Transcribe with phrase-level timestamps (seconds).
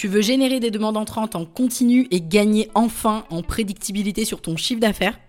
[0.00, 4.56] Tu veux générer des demandes entrantes en continu et gagner enfin en prédictibilité sur ton
[4.56, 5.20] chiffre d'affaires?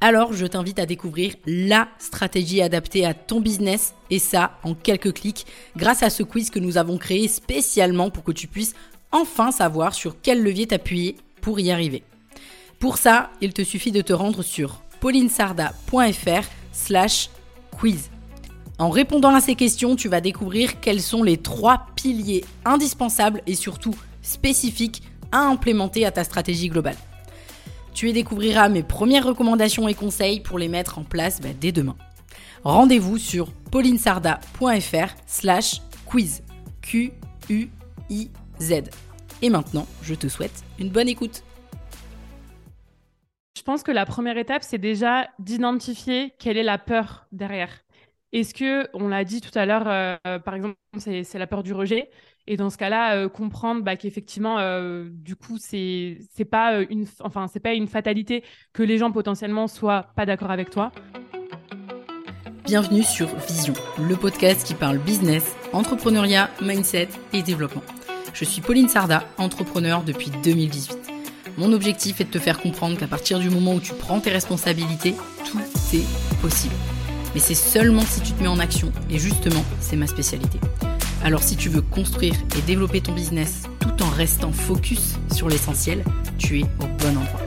[0.00, 5.12] Alors je t'invite à découvrir la stratégie adaptée à ton business et ça en quelques
[5.12, 5.44] clics
[5.76, 8.76] grâce à ce quiz que nous avons créé spécialement pour que tu puisses
[9.10, 12.04] enfin savoir sur quel levier t'appuyer pour y arriver.
[12.78, 17.28] Pour ça, il te suffit de te rendre sur paulinesarda.fr slash
[17.72, 18.10] quiz.
[18.78, 23.54] En répondant à ces questions, tu vas découvrir quels sont les trois piliers indispensables et
[23.54, 25.02] surtout spécifiques
[25.32, 26.96] à implémenter à ta stratégie globale.
[27.94, 31.72] Tu y découvriras mes premières recommandations et conseils pour les mettre en place bah, dès
[31.72, 31.96] demain.
[32.64, 36.42] Rendez-vous sur paulinesarda.fr slash quiz.
[36.82, 38.72] Q-U-I-Z.
[39.42, 41.42] Et maintenant, je te souhaite une bonne écoute.
[43.56, 47.85] Je pense que la première étape, c'est déjà d'identifier quelle est la peur derrière.
[48.32, 51.72] Est-ce que, on l'a dit tout à l'heure, euh, par exemple, c'est la peur du
[51.72, 52.10] rejet
[52.48, 57.06] et dans ce cas-là, euh, comprendre bah, qu'effectivement, euh, du coup, c'est c'est pas une,
[57.20, 60.92] enfin, c'est pas une fatalité que les gens potentiellement soient pas d'accord avec toi.
[62.64, 67.82] Bienvenue sur Vision, le podcast qui parle business, entrepreneuriat, mindset et développement.
[68.32, 70.98] Je suis Pauline Sarda, entrepreneur depuis 2018.
[71.58, 74.30] Mon objectif est de te faire comprendre qu'à partir du moment où tu prends tes
[74.30, 75.60] responsabilités, tout
[75.94, 76.74] est possible.
[77.36, 80.58] Mais c'est seulement si tu te mets en action, et justement, c'est ma spécialité.
[81.22, 86.02] Alors si tu veux construire et développer ton business tout en restant focus sur l'essentiel,
[86.38, 87.42] tu es au bon endroit.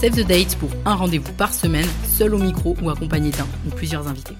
[0.00, 3.70] Save the date pour un rendez-vous par semaine, seul au micro ou accompagné d'un ou
[3.74, 4.36] plusieurs invités.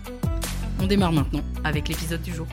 [0.80, 2.46] On démarre maintenant avec l'épisode du jour.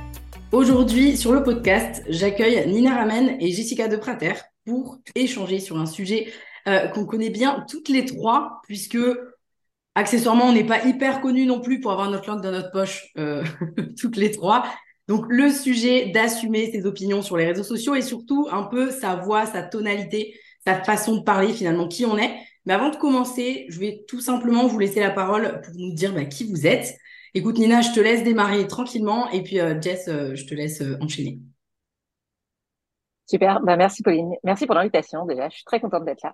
[0.52, 4.34] Aujourd'hui, sur le podcast, j'accueille Nina Ramen et Jessica De Prater
[4.66, 6.34] pour échanger sur un sujet
[6.68, 8.98] euh, qu'on connaît bien toutes les trois, puisque
[9.96, 13.12] accessoirement, on n'est pas hyper connus non plus pour avoir notre langue dans notre poche
[13.18, 13.44] euh,
[14.00, 14.66] toutes les trois.
[15.08, 19.16] Donc le sujet d'assumer ses opinions sur les réseaux sociaux et surtout un peu sa
[19.16, 22.36] voix, sa tonalité, sa façon de parler finalement, qui on est.
[22.66, 26.14] Mais avant de commencer, je vais tout simplement vous laisser la parole pour nous dire
[26.14, 26.96] bah, qui vous êtes.
[27.36, 30.82] Écoute Nina, je te laisse démarrer tranquillement et puis euh, Jess, euh, je te laisse
[30.82, 31.40] euh, enchaîner.
[33.28, 34.34] Super, bah, merci Pauline.
[34.44, 36.34] Merci pour l'invitation déjà, je suis très contente d'être là.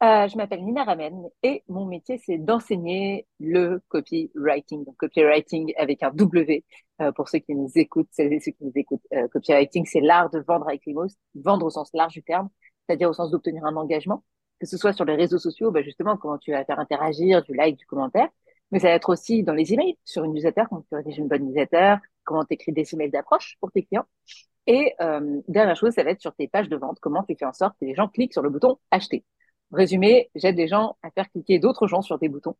[0.00, 4.84] Euh, je m'appelle Nina Ramen et mon métier, c'est d'enseigner le copywriting.
[4.84, 6.64] Donc, copywriting avec un W
[7.00, 9.02] euh, pour ceux qui nous écoutent, celles ceux qui nous écoutent.
[9.12, 12.48] Euh, copywriting, c'est l'art de vendre avec les mots, vendre au sens large du terme,
[12.86, 14.22] c'est-à-dire au sens d'obtenir un engagement,
[14.60, 17.52] que ce soit sur les réseaux sociaux, bah justement, comment tu vas faire interagir, du
[17.54, 18.28] like, du commentaire,
[18.70, 21.28] mais ça va être aussi dans les emails, sur une newsletter, comment tu rédiges une
[21.28, 24.06] bonne newsletter, comment tu écris des emails d'approche pour tes clients.
[24.68, 27.46] Et euh, dernière chose, ça va être sur tes pages de vente, comment tu fais
[27.46, 29.24] en sorte que les gens cliquent sur le bouton acheter.
[29.72, 32.56] Résumé, j'aide des gens à faire cliquer d'autres gens sur des boutons.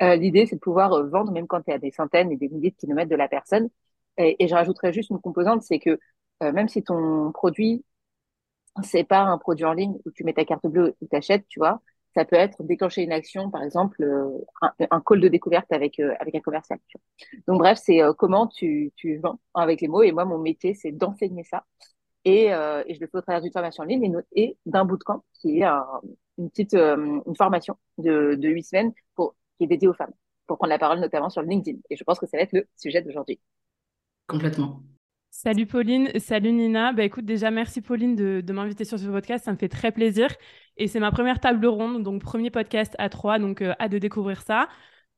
[0.00, 2.36] Euh, L'idée, c'est de pouvoir euh, vendre même quand tu es à des centaines et
[2.36, 3.68] des milliers de kilomètres de la personne.
[4.16, 5.98] Et, et je rajouterais juste une composante, c'est que
[6.42, 7.84] euh, même si ton produit,
[8.82, 11.58] c'est pas un produit en ligne où tu mets ta carte bleue ou t'achètes, tu
[11.58, 11.82] vois,
[12.14, 14.02] ça peut être déclencher une action, par exemple,
[14.62, 16.78] un, un, call de découverte avec avec un commercial.
[16.88, 16.98] Tu.
[17.48, 20.02] Donc bref, c'est comment tu, tu vends avec les mots.
[20.02, 21.64] Et moi, mon métier, c'est d'enseigner ça.
[22.24, 24.84] Et, euh, et, je le fais au travers d'une formation en ligne et, et d'un
[24.84, 25.84] bootcamp qui est un,
[26.38, 30.12] une petite euh, une formation de huit semaines pour, qui est dédiée aux femmes,
[30.46, 31.78] pour prendre la parole notamment sur LinkedIn.
[31.90, 33.40] Et je pense que ça va être le sujet d'aujourd'hui.
[34.26, 34.82] Complètement.
[35.30, 36.92] Salut Pauline, salut Nina.
[36.92, 39.90] Bah écoute, déjà merci Pauline de, de m'inviter sur ce podcast, ça me fait très
[39.90, 40.28] plaisir.
[40.76, 43.98] Et c'est ma première table ronde, donc premier podcast à trois, donc euh, hâte de
[43.98, 44.68] découvrir ça.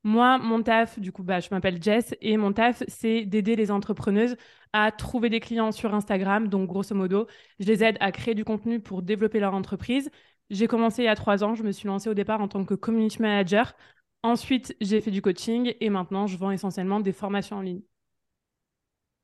[0.05, 3.71] Moi, mon taf, du coup, bah, je m'appelle Jess et mon taf, c'est d'aider les
[3.71, 4.37] entrepreneuses
[4.75, 6.49] à trouver des clients sur Instagram.
[6.49, 7.27] Donc, grosso modo,
[7.59, 10.11] je les aide à créer du contenu pour développer leur entreprise.
[10.51, 11.55] J'ai commencé il y a trois ans.
[11.55, 13.75] Je me suis lancée au départ en tant que community manager.
[14.23, 17.81] Ensuite, j'ai fait du coaching et maintenant, je vends essentiellement des formations en ligne.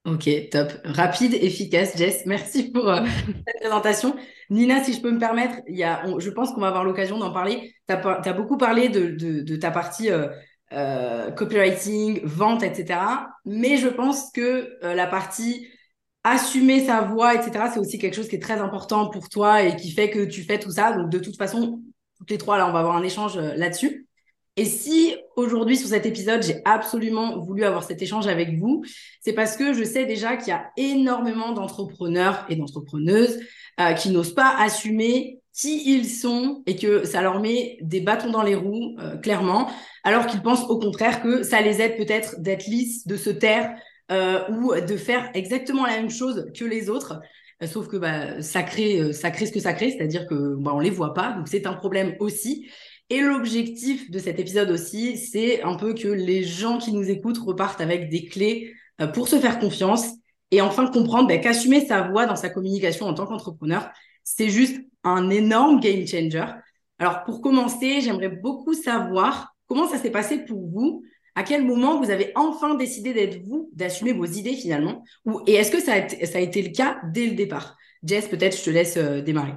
[0.06, 0.72] Ok, top.
[0.84, 2.24] Rapide, efficace, Jess.
[2.24, 3.04] Merci pour euh,
[3.46, 4.16] cette présentation.
[4.48, 7.18] Nina, si je peux me permettre, il y a, je pense qu'on va avoir l'occasion
[7.18, 7.74] d'en parler.
[7.86, 10.28] Tu as, as, beaucoup parlé de, de, de ta partie euh,
[10.72, 13.00] euh, copywriting, vente, etc.
[13.44, 15.66] Mais je pense que euh, la partie
[16.24, 19.76] assumer sa voix, etc., c'est aussi quelque chose qui est très important pour toi et
[19.76, 20.92] qui fait que tu fais tout ça.
[20.92, 21.80] Donc, de toute façon,
[22.18, 24.06] toutes les trois, là, on va avoir un échange euh, là-dessus.
[24.56, 28.84] Et si aujourd'hui, sur cet épisode, j'ai absolument voulu avoir cet échange avec vous,
[29.20, 33.40] c'est parce que je sais déjà qu'il y a énormément d'entrepreneurs et d'entrepreneuses
[33.80, 38.30] euh, qui n'osent pas assumer qui ils sont et que ça leur met des bâtons
[38.30, 39.70] dans les roues, euh, clairement,
[40.04, 43.74] alors qu'ils pensent au contraire que ça les aide peut-être d'être lisses, de se taire
[44.10, 47.20] euh, ou de faire exactement la même chose que les autres.
[47.62, 50.56] Euh, sauf que bah, ça, crée, euh, ça crée ce que ça crée, c'est-à-dire que
[50.56, 52.68] bah, on les voit pas, donc c'est un problème aussi.
[53.10, 57.38] Et l'objectif de cet épisode aussi, c'est un peu que les gens qui nous écoutent
[57.38, 60.06] repartent avec des clés euh, pour se faire confiance
[60.50, 63.90] et enfin comprendre bah, qu'assumer sa voix dans sa communication en tant qu'entrepreneur,
[64.24, 66.46] c'est juste un énorme game changer.
[66.98, 71.02] Alors, pour commencer, j'aimerais beaucoup savoir comment ça s'est passé pour vous.
[71.34, 75.04] À quel moment vous avez enfin décidé d'être vous, d'assumer vos idées finalement?
[75.46, 77.76] Et est-ce que ça a, été, ça a été le cas dès le départ?
[78.02, 79.54] Jess, peut-être je te laisse euh, démarrer.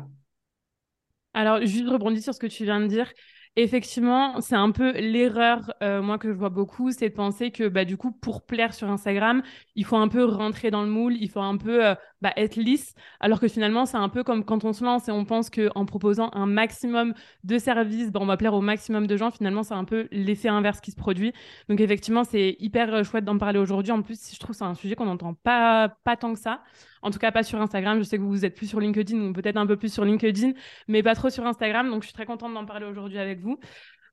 [1.34, 3.12] Alors, juste rebondir sur ce que tu viens de dire.
[3.56, 7.68] Effectivement, c'est un peu l'erreur, euh, moi, que je vois beaucoup, c'est de penser que,
[7.68, 9.44] bah, du coup, pour plaire sur Instagram,
[9.76, 12.56] il faut un peu rentrer dans le moule, il faut un peu euh, bah, être
[12.56, 15.50] lisse, alors que finalement, c'est un peu comme quand on se lance et on pense
[15.50, 19.30] qu'en proposant un maximum de services, bah, on va plaire au maximum de gens.
[19.30, 21.34] Finalement, c'est un peu l'effet inverse qui se produit.
[21.68, 23.92] Donc, effectivement, c'est hyper euh, chouette d'en parler aujourd'hui.
[23.92, 26.64] En plus, je trouve que c'est un sujet qu'on n'entend pas, pas tant que ça.
[27.02, 28.00] En tout cas, pas sur Instagram.
[28.00, 30.54] Je sais que vous êtes plus sur LinkedIn ou peut-être un peu plus sur LinkedIn,
[30.88, 31.90] mais pas trop sur Instagram.
[31.90, 33.60] Donc, je suis très contente d'en parler aujourd'hui avec vous.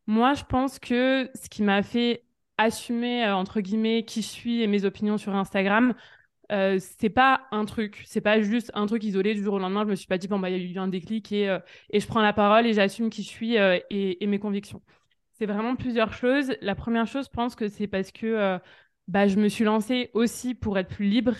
[0.09, 2.25] Moi, je pense que ce qui m'a fait
[2.59, 5.95] assumer, euh, entre guillemets, qui je suis et mes opinions sur Instagram,
[6.50, 9.85] euh, c'est pas un truc, c'est pas juste un truc isolé du jour au lendemain.
[9.85, 11.58] Je me suis pas dit, bon, bah, il y a eu un déclic et, euh,
[11.91, 14.82] et je prends la parole et j'assume qui je suis et, et, mes convictions.
[15.32, 16.52] C'est vraiment plusieurs choses.
[16.61, 18.58] La première chose, je pense que c'est parce que
[19.08, 21.35] bah, je me suis lancée aussi pour être plus libre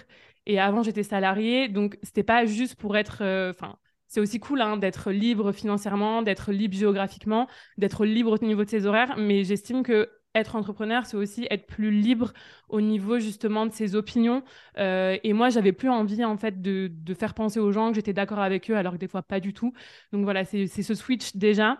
[0.47, 3.19] et avant, j'étais salariée, donc c'était pas juste pour être.
[3.23, 3.79] Euh, enfin,
[4.09, 7.47] c'est aussi cool hein, d'être libre financièrement, d'être libre géographiquement,
[7.79, 11.67] d'être libre au niveau de ses horaires, mais j'estime que être entrepreneur, c'est aussi être
[11.67, 12.32] plus libre
[12.69, 14.43] au niveau justement de ses opinions.
[14.79, 17.97] Euh, et moi, j'avais plus envie en fait de, de faire penser aux gens que
[17.97, 19.73] j'étais d'accord avec eux, alors que des fois pas du tout.
[20.12, 21.79] Donc voilà, c'est ce switch déjà.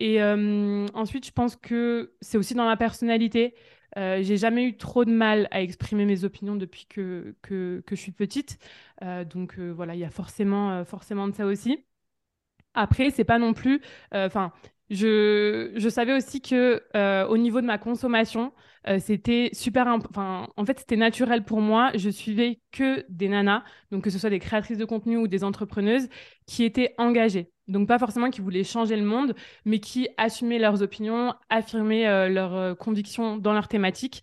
[0.00, 3.54] Et euh, ensuite, je pense que c'est aussi dans ma personnalité.
[3.96, 7.94] Euh, j'ai jamais eu trop de mal à exprimer mes opinions depuis que, que, je
[7.96, 8.58] suis petite.
[9.02, 11.84] Euh, donc voilà, il y a forcément, forcément de ça aussi.
[12.74, 13.80] Après, c'est pas non plus.
[14.12, 14.52] Enfin,
[14.90, 16.82] je, je, savais aussi que
[17.28, 18.52] au niveau de ma consommation,
[18.98, 19.86] c'était super.
[19.86, 21.90] Enfin, en fait, c'était naturel pour moi.
[21.94, 25.44] Je suivais que des nanas, donc que ce soit des créatrices de contenu ou des
[25.44, 26.08] entrepreneuses,
[26.46, 27.50] qui étaient engagées.
[27.68, 32.28] Donc pas forcément qui voulaient changer le monde, mais qui assumaient leurs opinions, affirmaient euh,
[32.28, 34.22] leurs euh, convictions dans leur thématique.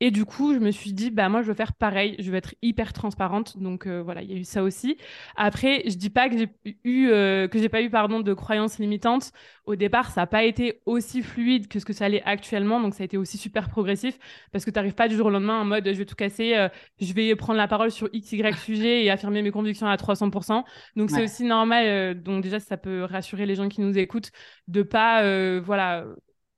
[0.00, 2.36] Et du coup, je me suis dit, bah moi, je veux faire pareil, je veux
[2.36, 3.56] être hyper transparente.
[3.58, 4.98] Donc euh, voilà, il y a eu ça aussi.
[5.36, 6.48] Après, je dis pas que j'ai
[6.84, 9.30] eu, euh, que j'ai pas eu pardon de croyances limitantes.
[9.66, 12.80] Au départ, ça n'a pas été aussi fluide que ce que ça allait actuellement.
[12.80, 14.18] Donc ça a été aussi super progressif
[14.52, 16.54] parce que tu n'arrives pas du jour au lendemain en mode, je vais tout casser,
[16.54, 16.68] euh,
[17.00, 20.64] je vais prendre la parole sur x y sujet et affirmer mes convictions à 300%.
[20.96, 22.20] Donc c'est aussi normal.
[22.22, 24.32] donc déjà, ça peut rassurer les gens qui nous écoutent
[24.68, 25.22] de pas,
[25.60, 26.04] voilà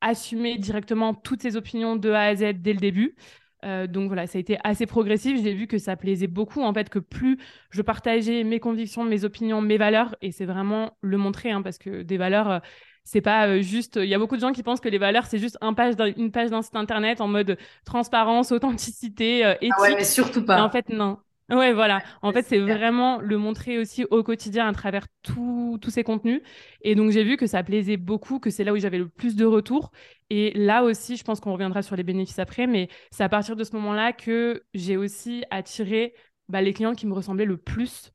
[0.06, 3.16] assumer directement toutes ses opinions de A à Z dès le début.
[3.64, 5.42] Euh, donc voilà, ça a été assez progressif.
[5.42, 7.38] J'ai vu que ça plaisait beaucoup, en fait, que plus
[7.70, 11.78] je partageais mes convictions, mes opinions, mes valeurs, et c'est vraiment le montrer, hein, parce
[11.78, 12.58] que des valeurs, euh,
[13.02, 13.96] c'est pas euh, juste.
[13.96, 15.94] Il y a beaucoup de gens qui pensent que les valeurs, c'est juste un page
[16.16, 19.72] une page d'un site internet en mode transparence, authenticité, éthique.
[19.78, 20.62] Ah ouais, mais surtout pas.
[20.62, 21.18] en fait, non.
[21.48, 22.02] Ouais, voilà.
[22.22, 26.40] En fait, c'est vraiment le montrer aussi au quotidien à travers tous ces contenus.
[26.80, 29.36] Et donc, j'ai vu que ça plaisait beaucoup, que c'est là où j'avais le plus
[29.36, 29.92] de retours.
[30.28, 33.54] Et là aussi, je pense qu'on reviendra sur les bénéfices après, mais c'est à partir
[33.54, 36.14] de ce moment-là que j'ai aussi attiré
[36.48, 38.12] bah, les clients qui me ressemblaient le plus.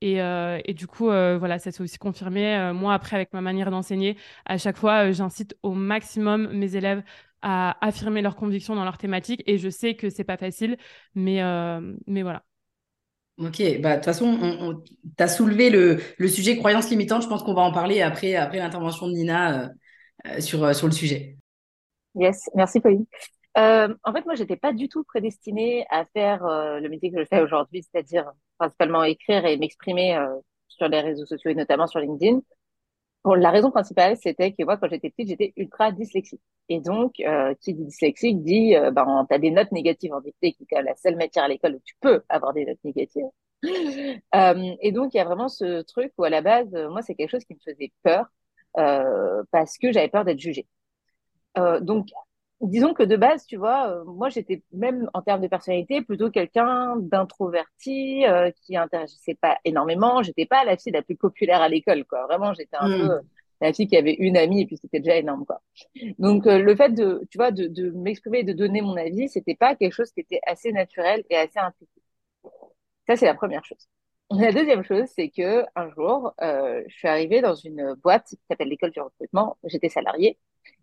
[0.00, 2.56] Et, euh, et du coup, euh, voilà, ça s'est aussi confirmé.
[2.56, 4.16] Euh, moi, après, avec ma manière d'enseigner,
[4.46, 7.02] à chaque fois, j'incite au maximum mes élèves
[7.42, 9.42] à affirmer leurs convictions dans leur thématique.
[9.46, 10.78] Et je sais que c'est pas facile,
[11.14, 11.40] mais,
[12.06, 12.42] mais voilà.
[13.40, 14.82] Ok, bah, de toute façon,
[15.16, 17.22] tu as soulevé le, le, sujet croyance limitante.
[17.22, 19.68] Je pense qu'on va en parler après, après l'intervention de Nina euh,
[20.26, 21.36] euh, sur, euh, sur le sujet.
[22.14, 23.06] Yes, merci Pauline.
[23.56, 27.40] en fait, moi, j'étais pas du tout prédestinée à faire le métier que je fais
[27.40, 30.18] aujourd'hui, c'est-à-dire principalement écrire et m'exprimer
[30.68, 32.40] sur les réseaux sociaux et notamment sur LinkedIn.
[33.24, 36.40] Bon, la raison principale, c'était que moi, quand j'étais petite, j'étais ultra dyslexique.
[36.70, 37.14] Et donc,
[37.60, 40.82] qui dit dyslexique dit, euh, ben, tu as des notes négatives en dictée, qui est
[40.82, 43.26] la seule matière à l'école où tu peux avoir des notes négatives.
[44.34, 47.14] Euh, et donc, il y a vraiment ce truc où, à la base, moi, c'est
[47.14, 48.26] quelque chose qui me faisait peur
[48.78, 50.66] euh, parce que j'avais peur d'être jugée.
[51.82, 52.08] donc,
[52.60, 56.96] disons que de base, tu vois, moi, j'étais même en termes de personnalité plutôt quelqu'un
[56.96, 58.24] d'introverti
[58.62, 60.22] qui intéressait pas énormément.
[60.22, 62.24] J'étais pas la fille la plus populaire à l'école, quoi.
[62.26, 63.08] Vraiment, j'étais un hmm.
[63.08, 63.20] peu
[63.62, 65.60] la fille qui avait une amie et puis c'était déjà énorme, quoi.
[66.18, 69.74] Donc, le fait de, tu vois, de, de m'exprimer de donner mon avis, c'était pas
[69.74, 72.02] quelque chose qui était assez naturel et assez intuitif.
[73.06, 73.88] Ça, c'est la première chose.
[74.30, 78.38] La deuxième chose, c'est que un jour, euh, je suis arrivée dans une boîte qui
[78.48, 79.58] s'appelle l'école du recrutement.
[79.64, 80.38] J'étais salariée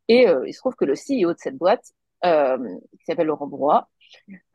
[0.07, 1.93] et euh, il se trouve que le CEO de cette boîte,
[2.25, 2.57] euh,
[2.97, 3.89] qui s'appelle Laurent Brouat,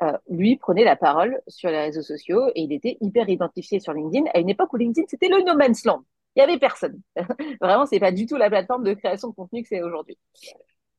[0.02, 3.92] euh, lui prenait la parole sur les réseaux sociaux et il était hyper identifié sur
[3.92, 6.02] LinkedIn à une époque où LinkedIn c'était le no man's land.
[6.35, 7.00] Il y avait personne.
[7.61, 10.18] Vraiment, c'est pas du tout la plateforme de création de contenu que c'est aujourd'hui.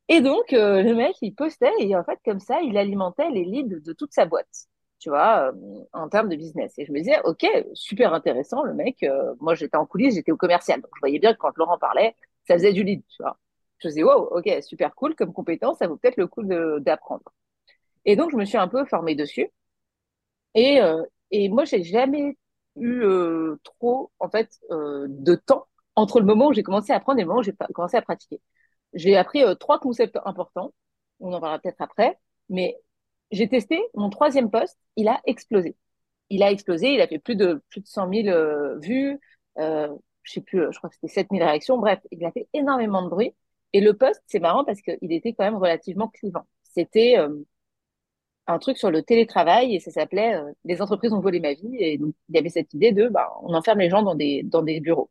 [0.09, 3.43] Et donc, euh, le mec, il postait et en fait, comme ça, il alimentait les
[3.43, 4.67] leads de toute sa boîte
[4.99, 5.51] tu vois,
[5.91, 6.75] en termes de business.
[6.77, 9.05] Et je me disais, OK, super intéressant, le mec.
[9.41, 10.79] moi, j'étais en coulisses, j'étais au commercial.
[10.79, 12.15] Donc, je voyais bien que quand Laurent parlait,
[12.47, 13.37] ça faisait du lead, tu vois.
[13.83, 17.23] Je me disais, wow, OK, super cool comme compétence, ça vaut peut-être le coup d'apprendre.
[18.05, 19.49] Et donc, je me suis un peu formée dessus.
[20.55, 20.79] Et,
[21.31, 22.37] et moi, j'ai jamais
[22.77, 23.03] eu
[23.63, 27.27] trop, en fait, de temps entre le moment où j'ai commencé à apprendre et le
[27.27, 28.41] moment où j'ai commencé à pratiquer.
[28.93, 30.73] J'ai appris trois concepts importants.
[31.19, 32.19] On en parlera peut-être après.
[32.49, 32.77] Mais
[33.31, 35.75] j'ai testé mon troisième poste, il a explosé.
[36.29, 39.19] Il a explosé, il a fait plus de plus de 100 000 euh, vues,
[39.59, 39.89] euh,
[40.23, 41.77] je sais plus, je crois que c'était 7 000 réactions.
[41.77, 43.35] Bref, il a fait énormément de bruit.
[43.73, 46.45] Et le poste, c'est marrant parce qu'il était quand même relativement clivant.
[46.63, 47.43] C'était euh,
[48.47, 51.75] un truc sur le télétravail et ça s'appelait euh, Les entreprises ont volé ma vie.
[51.79, 54.43] Et donc, il y avait cette idée de, bah, on enferme les gens dans des,
[54.81, 55.09] bureaux.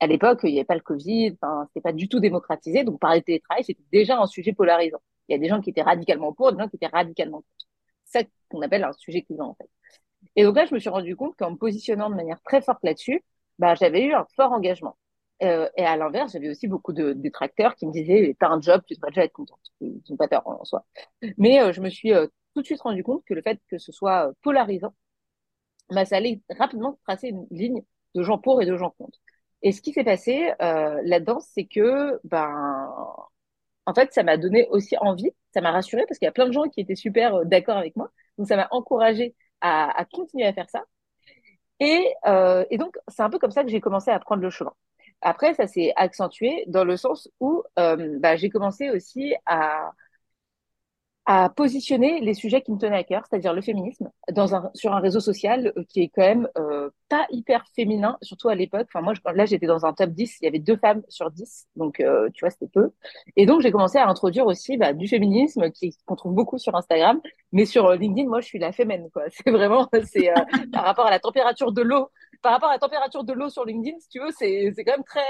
[0.00, 2.84] À l'époque, il n'y avait pas le Covid, enfin, c'était pas du tout démocratisé.
[2.84, 5.00] Donc, parler de télétravail, c'était déjà un sujet polarisant.
[5.28, 7.66] Il y a des gens qui étaient radicalement pour, des gens qui étaient radicalement contre.
[8.04, 9.68] C'est ça qu'on appelle un sujet clivant, en fait.
[10.36, 12.80] Et donc là, je me suis rendu compte qu'en me positionnant de manière très forte
[12.84, 13.24] là-dessus,
[13.58, 14.96] bah, j'avais eu un fort engagement.
[15.42, 18.82] Euh, et à l'inverse, j'avais aussi beaucoup de détracteurs qui me disaient t'as un job,
[18.86, 19.60] tu devrais déjà être contente.
[19.80, 20.84] Ils n'ont pas tort en soi.
[21.38, 23.78] Mais euh, je me suis euh, tout de suite rendu compte que le fait que
[23.78, 24.94] ce soit polarisant,
[25.90, 27.82] bah, ça allait rapidement tracer une ligne
[28.14, 29.18] de gens pour et de gens contre.
[29.62, 32.88] Et ce qui s'est passé là-dedans, c'est que ben
[33.86, 36.46] en fait, ça m'a donné aussi envie, ça m'a rassuré parce qu'il y a plein
[36.46, 38.10] de gens qui étaient super d'accord avec moi.
[38.38, 40.84] Donc, ça m'a encouragé à, continuer à faire ça.
[41.80, 42.14] Et,
[42.70, 44.72] et donc, c'est un peu comme ça que j'ai commencé à prendre le chemin.
[45.20, 49.92] Après, ça s'est accentué dans le sens où euh, bah, j'ai commencé aussi à,
[51.56, 54.10] positionner les sujets qui me tenaient à cœur, c'est-à-dire le féminisme,
[54.72, 58.54] sur un réseau social euh, qui est quand même euh, pas hyper féminin, surtout à
[58.54, 58.86] l'époque.
[58.90, 61.66] Enfin, moi, là, j'étais dans un top 10, il y avait deux femmes sur 10,
[61.76, 61.96] donc
[62.32, 62.92] tu vois, c'était peu.
[63.36, 65.70] Et donc, j'ai commencé à introduire aussi bah, du féminisme
[66.06, 67.20] qu'on trouve beaucoup sur Instagram,
[67.52, 69.24] mais sur LinkedIn, moi, je suis la fémène, quoi.
[69.30, 70.30] C'est vraiment, c'est
[70.72, 72.08] par rapport à la température de l'eau
[72.42, 75.04] par rapport à la température de l'eau sur LinkedIn, si tu veux, c'est, quand même
[75.04, 75.20] très,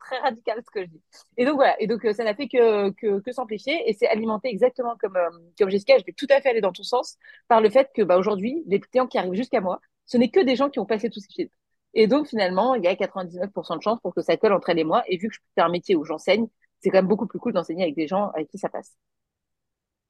[0.00, 1.02] très radical ce que je dis.
[1.36, 1.80] Et donc voilà.
[1.80, 5.16] Et donc, euh, ça n'a fait que, que, que s'amplifier et c'est alimenté exactement comme,
[5.16, 5.98] euh, comme Jessica.
[5.98, 7.16] Je vais tout à fait aller dans ton sens
[7.48, 10.40] par le fait que, bah, aujourd'hui, les clients qui arrivent jusqu'à moi, ce n'est que
[10.40, 11.56] des gens qui ont passé tous ces filtres.
[11.94, 14.78] Et donc, finalement, il y a 99% de chances pour que ça colle entre elle
[14.78, 15.02] et moi.
[15.08, 16.46] Et vu que c'est un métier où j'enseigne,
[16.80, 18.96] c'est quand même beaucoup plus cool d'enseigner avec des gens avec qui ça passe.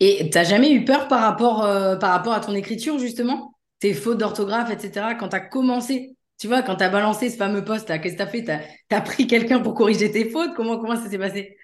[0.01, 3.55] Et t'as jamais eu peur par rapport, euh, par rapport à ton écriture, justement?
[3.79, 5.15] Tes fautes d'orthographe, etc.
[5.19, 8.17] Quand tu as commencé tu vois, quand tu as balancé ce fameux poste, qu'est-ce que
[8.17, 8.45] tu as fait?
[8.45, 10.55] Tu as, pris quelqu'un pour corriger tes fautes?
[10.55, 11.57] Comment, ça s'est passé?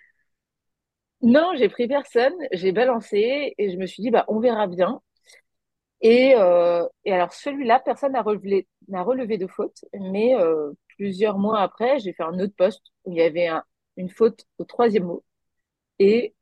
[1.21, 2.35] Non, j'ai pris personne.
[2.53, 5.01] J'ai balancé et je me suis dit, bah, on verra bien.
[6.01, 9.85] Et, euh, alors, celui-là, personne n'a relevé, relevé de faute.
[9.93, 13.51] Mais euh, plusieurs mois après, j'ai fait un autre poste où il y avait
[13.97, 15.25] une faute au troisième mot.
[15.99, 16.35] Et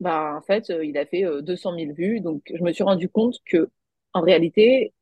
[0.00, 2.20] bah, en fait, euh, il a fait 200 000 vues.
[2.20, 3.70] Donc, je me suis rendu compte que
[4.14, 4.92] en réalité,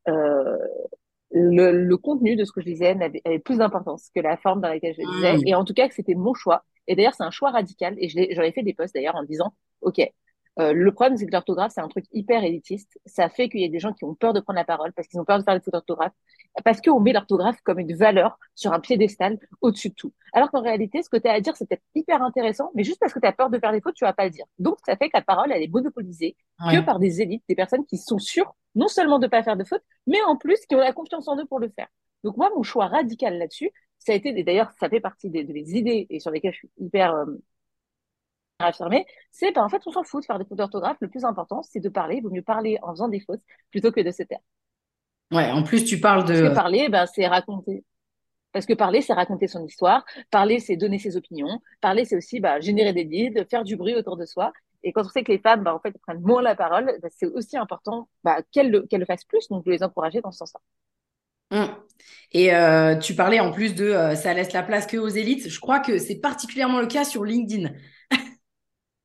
[1.30, 4.60] le, le, contenu de ce que je disais avait, avait plus d'importance que la forme
[4.60, 5.36] dans laquelle je le disais.
[5.36, 5.46] Mmh.
[5.46, 6.64] Et en tout cas, que c'était mon choix.
[6.86, 7.94] Et d'ailleurs, c'est un choix radical.
[7.98, 10.00] Et j'en ai fait des posts d'ailleurs en disant, OK,
[10.58, 12.98] euh, le problème, c'est que l'orthographe, c'est un truc hyper élitiste.
[13.06, 15.06] Ça fait qu'il y a des gens qui ont peur de prendre la parole parce
[15.08, 16.12] qu'ils ont peur de faire des fautes d'orthographe,
[16.64, 20.12] parce qu'on met l'orthographe comme une valeur sur un piédestal au-dessus de tout.
[20.32, 22.98] Alors qu'en réalité, ce que tu as à dire, c'est peut-être hyper intéressant, mais juste
[22.98, 24.44] parce que tu as peur de faire des fautes, tu vas pas le dire.
[24.58, 27.86] Donc, ça fait que la parole, elle est monopolisée que par des élites, des personnes
[27.86, 30.78] qui sont sûres non seulement de pas faire de fautes, mais en plus qui ont
[30.78, 31.88] la confiance en eux pour le faire.
[32.22, 35.76] Donc moi, mon choix radical là-dessus, ça a été, d'ailleurs, ça fait partie des, des,
[35.76, 37.26] idées et sur lesquelles je suis hyper euh,
[38.66, 40.96] affirmer, c'est ben, en fait, on s'en fout de faire des fautes d'orthographe.
[41.00, 42.16] Le plus important, c'est de parler.
[42.16, 44.40] Il vaut mieux parler en faisant des fautes plutôt que de se taire.
[45.32, 46.40] Ouais, en plus, tu parles de.
[46.40, 47.84] Parce que parler, ben, c'est raconter.
[48.52, 50.04] Parce que parler, c'est raconter son histoire.
[50.30, 51.60] Parler, c'est donner ses opinions.
[51.80, 54.52] Parler, c'est aussi ben, générer des leads, faire du bruit autour de soi.
[54.82, 57.56] Et quand on sait que les femmes, en fait, prennent moins la parole, c'est aussi
[57.56, 58.08] important
[58.50, 59.48] qu'elles le, le fassent plus.
[59.48, 60.60] Donc, je les encourager dans ce sens-là.
[61.52, 61.68] Hum.
[62.32, 65.48] Et euh, tu parlais en plus de euh, ça laisse la place que aux élites.
[65.48, 67.70] Je crois que c'est particulièrement le cas sur LinkedIn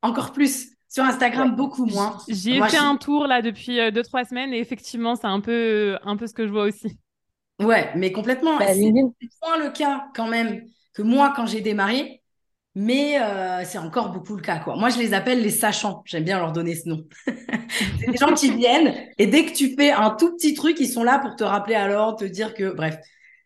[0.06, 0.70] encore plus.
[0.88, 2.18] Sur Instagram, beaucoup moins.
[2.30, 5.52] J'y ai fait un tour là depuis 2-3 euh, semaines et effectivement, c'est un peu,
[5.52, 6.98] euh, un peu ce que je vois aussi.
[7.60, 8.58] Ouais, mais complètement.
[8.58, 10.62] Bah, c'est moins le cas quand même
[10.94, 12.22] que moi quand j'ai démarré,
[12.76, 14.60] mais euh, c'est encore beaucoup le cas.
[14.60, 14.78] Quoi.
[14.78, 16.02] Moi, je les appelle les sachants.
[16.06, 17.04] J'aime bien leur donner ce nom.
[17.26, 20.88] c'est des gens qui viennent et dès que tu fais un tout petit truc, ils
[20.88, 22.98] sont là pour te rappeler alors, te dire que, bref,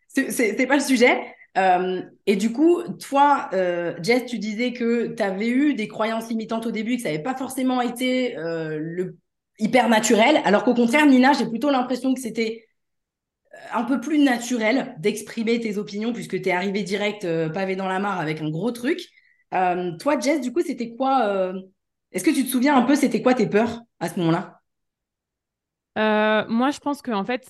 [0.08, 1.20] c'est pas le sujet.
[1.58, 6.28] Euh, et du coup, toi, euh, Jess, tu disais que tu avais eu des croyances
[6.28, 9.16] limitantes au début, que ça n'avait pas forcément été euh, le
[9.58, 12.66] hyper naturel, alors qu'au contraire, Nina, j'ai plutôt l'impression que c'était
[13.72, 17.98] un peu plus naturel d'exprimer tes opinions puisque tu es arrivé direct pavé dans la
[17.98, 19.00] mare avec un gros truc.
[19.50, 21.52] toi, Jess, du coup, c'était quoi
[22.10, 24.60] Est-ce que tu te souviens un peu, c'était quoi tes peurs à ce moment-là?
[26.48, 27.46] Moi, je pense qu'en fait,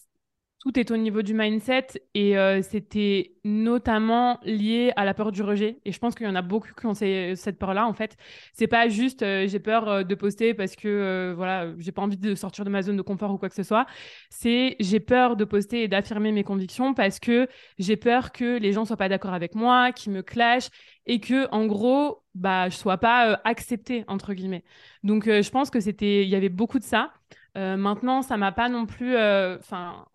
[0.60, 5.42] tout est au niveau du mindset et euh, c'était notamment lié à la peur du
[5.42, 5.80] rejet.
[5.86, 7.86] Et je pense qu'il y en a beaucoup qui ont cette peur-là.
[7.86, 8.16] En fait,
[8.52, 12.18] c'est pas juste euh, j'ai peur euh, de poster parce que voilà, j'ai pas envie
[12.18, 13.86] de sortir de ma zone de confort ou quoi que ce soit.
[14.28, 17.48] C'est j'ai peur de poster et d'affirmer mes convictions parce que
[17.78, 20.68] j'ai peur que les gens soient pas d'accord avec moi, qu'ils me clashent
[21.06, 24.64] et que en gros, bah, je sois pas acceptée entre guillemets.
[25.04, 27.12] Donc, je pense que c'était, il y avait beaucoup de ça.
[27.56, 30.06] Euh, maintenant, ça m'a pas non plus, euh, enfin,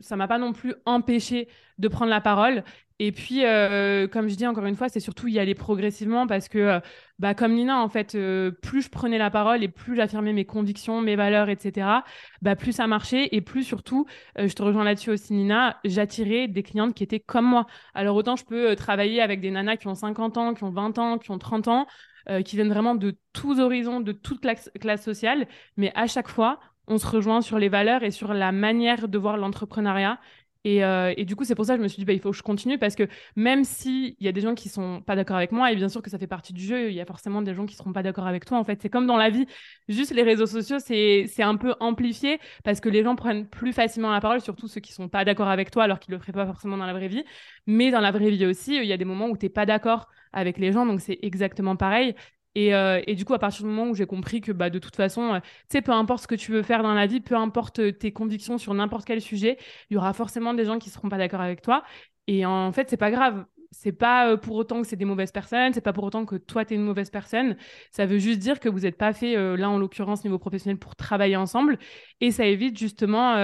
[0.00, 2.64] ça m'a pas non plus empêché de prendre la parole.
[2.98, 6.48] Et puis, euh, comme je dis encore une fois, c'est surtout y aller progressivement parce
[6.48, 6.80] que,
[7.18, 8.14] bah, comme Nina, en fait,
[8.60, 12.04] plus je prenais la parole et plus j'affirmais mes convictions, mes valeurs, etc.,
[12.42, 14.04] bah, plus ça marchait et plus surtout,
[14.36, 17.66] je te rejoins là-dessus aussi, Nina, j'attirais des clientes qui étaient comme moi.
[17.94, 20.98] Alors, autant je peux travailler avec des nanas qui ont 50 ans, qui ont 20
[20.98, 21.86] ans, qui ont 30 ans.
[22.30, 26.60] Euh, qui viennent vraiment de tous horizons, de toute classe, sociale, mais à chaque fois,
[26.86, 30.20] on se rejoint sur les valeurs et sur la manière de voir l'entrepreneuriat.
[30.62, 32.30] Et, euh, du coup, c'est pour ça que je me suis dit, bah, il faut
[32.30, 35.38] que je continue parce que même s'il y a des gens qui sont pas d'accord
[35.38, 37.42] avec moi, et bien sûr que ça fait partie du jeu, il y a forcément
[37.42, 38.58] des gens qui seront pas d'accord avec toi.
[38.58, 39.46] En fait, c'est comme dans la vie,
[39.88, 44.12] juste les réseaux sociaux, c'est un peu amplifié parce que les gens prennent plus facilement
[44.12, 46.46] la parole, surtout ceux qui sont pas d'accord avec toi alors qu'ils le feraient pas
[46.46, 47.24] forcément dans la vraie vie.
[47.66, 49.66] Mais dans la vraie vie aussi, il y a des moments où tu n'es pas
[49.66, 52.14] d'accord avec les gens, donc c'est exactement pareil.
[52.54, 54.78] Et, euh, et, du coup, à partir du moment où j'ai compris que bah, de
[54.78, 57.20] toute façon, euh, tu sais, peu importe ce que tu veux faire dans la vie,
[57.20, 59.56] peu importe euh, tes convictions sur n'importe quel sujet,
[59.88, 61.84] il y aura forcément des gens qui seront pas d'accord avec toi.
[62.26, 63.44] Et en fait, c'est pas grave.
[63.72, 66.64] C'est pas pour autant que c'est des mauvaises personnes, c'est pas pour autant que toi,
[66.64, 67.56] tu es une mauvaise personne.
[67.92, 70.96] Ça veut juste dire que vous n'êtes pas fait, là en l'occurrence, niveau professionnel, pour
[70.96, 71.78] travailler ensemble.
[72.20, 73.36] Et ça évite justement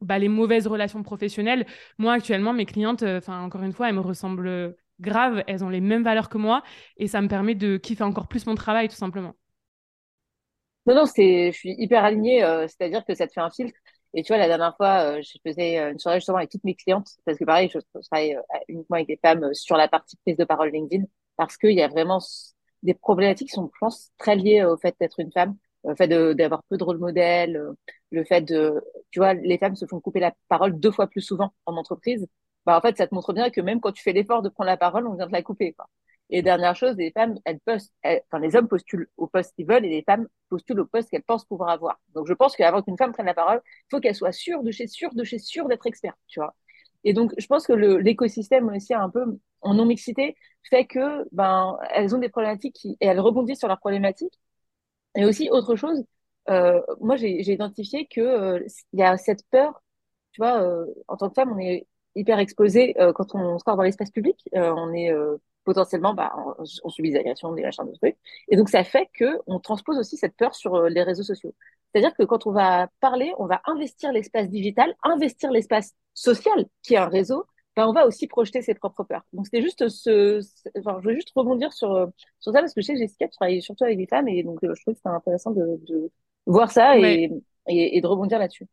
[0.00, 1.64] bah, les mauvaises relations professionnelles.
[1.96, 5.80] Moi, actuellement, mes clientes, enfin, encore une fois, elles me ressemblent grave, elles ont les
[5.80, 6.62] mêmes valeurs que moi
[6.96, 9.34] et ça me permet de kiffer encore plus mon travail tout simplement.
[10.88, 13.78] Non, non, je suis hyper alignée, euh, c'est-à-dire que ça te fait un filtre.
[14.14, 16.64] Et tu vois, la dernière fois, euh, je faisais euh, une soirée justement avec toutes
[16.64, 17.78] mes clientes, parce que pareil, je,
[18.08, 18.38] travaille
[18.68, 21.04] uniquement avec des femmes sur la partie prise de parole LinkedIn,
[21.36, 22.20] parce qu'il y a vraiment
[22.82, 26.08] des problématiques qui sont, je pense, très liées au fait d'être une femme, au fait
[26.08, 27.60] d'avoir peu de rôle modèle,
[28.10, 31.20] le fait de, tu vois, les femmes se font couper la parole deux fois plus
[31.20, 32.26] souvent en entreprise
[32.68, 34.68] bah, en fait, ça te montre bien que même quand tu fais l'effort de prendre
[34.68, 35.74] la parole, on vient de la couper.
[36.28, 39.86] Et dernière chose, les femmes, elles postent, enfin, les hommes postulent au poste qu'ils veulent
[39.86, 41.98] et les femmes postulent au poste qu'elles pensent pouvoir avoir.
[42.14, 44.70] Donc, je pense qu'avant qu'une femme prenne la parole, il faut qu'elle soit sûre de
[44.70, 46.54] chez sûre de chez sûre d'être experte, tu vois.
[47.04, 49.24] Et donc, je pense que l'écosystème aussi un peu
[49.62, 50.36] en non-mixité
[50.68, 54.38] fait que, ben, elles ont des problématiques et elles rebondissent sur leurs problématiques.
[55.16, 56.04] Et aussi, autre chose,
[56.50, 59.82] euh, moi, j'ai identifié que euh, il y a cette peur,
[60.32, 63.76] tu vois, euh, en tant que femme, on est hyper exposé euh, quand on sort
[63.76, 64.48] dans l'espace public.
[64.54, 68.16] Euh, on est euh, potentiellement, bah, on, on, subit des agressions, des machins, des trucs.
[68.48, 71.54] Et donc, ça fait que on transpose aussi cette peur sur les réseaux sociaux.
[71.92, 76.94] C'est-à-dire que quand on va parler, on va investir l'espace digital, investir l'espace social, qui
[76.94, 77.44] est un réseau,
[77.76, 79.22] ben, on va aussi projeter ses propres peurs.
[79.32, 80.40] Donc, c'était juste ce,
[80.78, 82.08] enfin, je veux juste rebondir sur,
[82.40, 84.42] sur ça parce que je sais que Jessica, tu travailles surtout avec des femmes et
[84.42, 86.10] donc je trouve que c'était intéressant de, de
[86.46, 87.30] voir ça et,
[87.68, 88.66] et, et de rebondir là-dessus.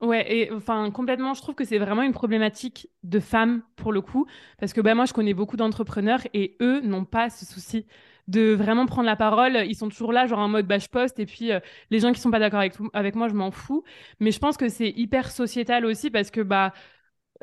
[0.00, 4.02] Ouais, et enfin complètement, je trouve que c'est vraiment une problématique de femmes pour le
[4.02, 4.26] coup,
[4.58, 7.86] parce que bah, moi je connais beaucoup d'entrepreneurs et eux n'ont pas ce souci
[8.28, 9.64] de vraiment prendre la parole.
[9.66, 12.12] Ils sont toujours là, genre en mode bah, je poste, et puis euh, les gens
[12.12, 13.84] qui sont pas d'accord avec, avec moi, je m'en fous.
[14.20, 16.72] Mais je pense que c'est hyper sociétal aussi, parce que bah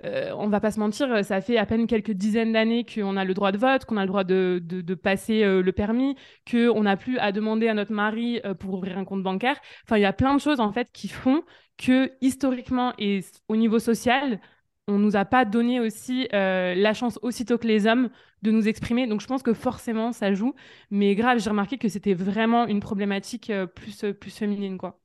[0.05, 3.25] euh, on va pas se mentir, ça fait à peine quelques dizaines d'années qu'on a
[3.25, 6.15] le droit de vote, qu'on a le droit de, de, passer euh, le permis,
[6.49, 9.59] qu'on n'a plus à demander à notre mari pour ouvrir un compte bancaire.
[9.85, 11.43] Enfin, il y a plein de choses en fait qui font
[11.81, 14.39] que historiquement et au niveau social,
[14.87, 18.09] on nous a pas donné aussi la chance aussitôt que les hommes
[18.41, 19.07] de nous exprimer.
[19.07, 20.53] Donc je pense que forcément ça joue.
[20.91, 24.99] Mais grave, j'ai remarqué que c'était vraiment une problématique plus, plus féminine, quoi.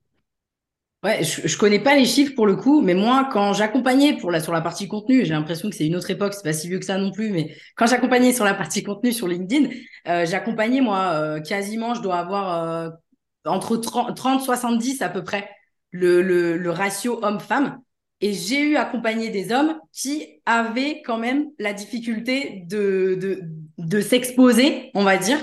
[1.04, 4.30] Ouais, je, je connais pas les chiffres pour le coup, mais moi, quand j'accompagnais pour
[4.32, 6.68] la, sur la partie contenu, j'ai l'impression que c'est une autre époque, c'est pas si
[6.68, 9.68] vieux que ça non plus, mais quand j'accompagnais sur la partie contenu sur LinkedIn,
[10.08, 12.90] euh, j'accompagnais moi euh, quasiment, je dois avoir euh,
[13.44, 15.48] entre 30, 70 à peu près
[15.90, 17.80] le, le, ratio homme-femme.
[18.20, 23.42] Et j'ai eu accompagné des hommes qui avaient quand même la difficulté de, de,
[23.78, 25.38] de s'exposer, on va dire,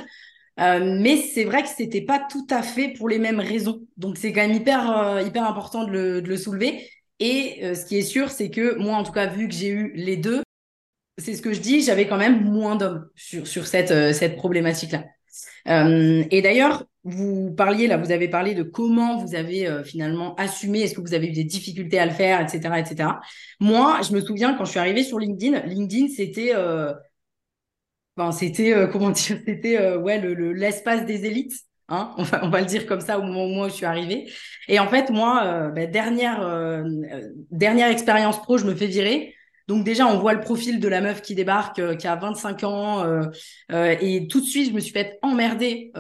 [0.60, 3.82] euh, mais c'est vrai que c'était pas tout à fait pour les mêmes raisons.
[3.98, 6.90] Donc c'est quand même hyper euh, hyper important de le, de le soulever.
[7.20, 9.70] Et euh, ce qui est sûr, c'est que moi, en tout cas, vu que j'ai
[9.70, 10.44] eu les deux,
[11.18, 15.06] c'est ce que je dis, j'avais quand même moins d'hommes sur sur cette cette problématique-là.
[15.68, 20.94] et d'ailleurs, vous parliez là, vous avez parlé de comment vous avez finalement assumé, est-ce
[20.96, 23.10] que vous avez eu des difficultés à le faire, etc., etc.
[23.60, 26.54] Moi, je me souviens quand je suis arrivée sur LinkedIn, LinkedIn c'était
[28.32, 31.54] c'était, euh, comment dire, c'était euh, ouais, le, l'espace des élites,
[31.90, 34.32] Hein on, va, on va le dire comme ça au moment où je suis arrivée.
[34.70, 36.82] Et en fait, moi, bah, dernière,
[37.52, 39.36] dernière expérience pro, je me fais virer.
[39.68, 43.22] Donc déjà, on voit le profil de la meuf qui débarque, qui a 25 ans,
[43.72, 45.92] et tout de suite, je me suis fait emmerder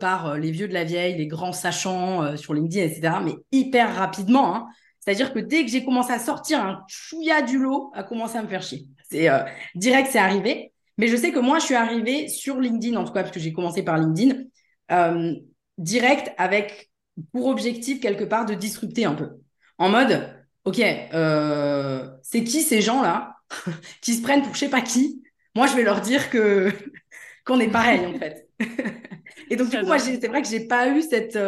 [0.00, 3.14] par les vieux de la vieille, les grands sachants sur LinkedIn, etc.
[3.24, 4.56] Mais hyper rapidement.
[4.56, 4.66] Hein.
[5.04, 8.42] C'est-à-dire que dès que j'ai commencé à sortir un chouïa du lot, a commencé à
[8.42, 8.86] me faire chier.
[9.10, 9.40] C'est euh,
[9.74, 10.72] direct, c'est arrivé.
[10.96, 13.40] Mais je sais que moi, je suis arrivée sur LinkedIn, en tout cas, parce que
[13.40, 14.44] j'ai commencé par LinkedIn,
[14.92, 15.34] euh,
[15.76, 16.90] direct avec
[17.32, 19.30] pour objectif, quelque part, de disrupter un peu.
[19.78, 23.36] En mode, OK, euh, c'est qui ces gens-là
[24.00, 25.22] qui se prennent pour je sais pas qui?
[25.54, 26.70] Moi, je vais leur dire que
[27.44, 28.48] qu'on est pareil, en fait.
[29.50, 31.38] Et donc, du coup, moi, c'est vrai que j'ai pas eu cette,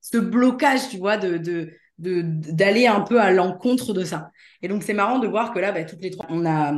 [0.00, 4.30] ce blocage, tu vois, de, de d'aller un peu à l'encontre de ça.
[4.62, 6.74] Et donc, c'est marrant de voir que là, bah, toutes les trois, on n'a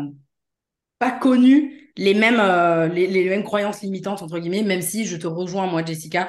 [0.99, 5.27] pas connu les mêmes, euh, les, mêmes croyances limitantes, entre guillemets, même si je te
[5.27, 6.29] rejoins, moi, Jessica.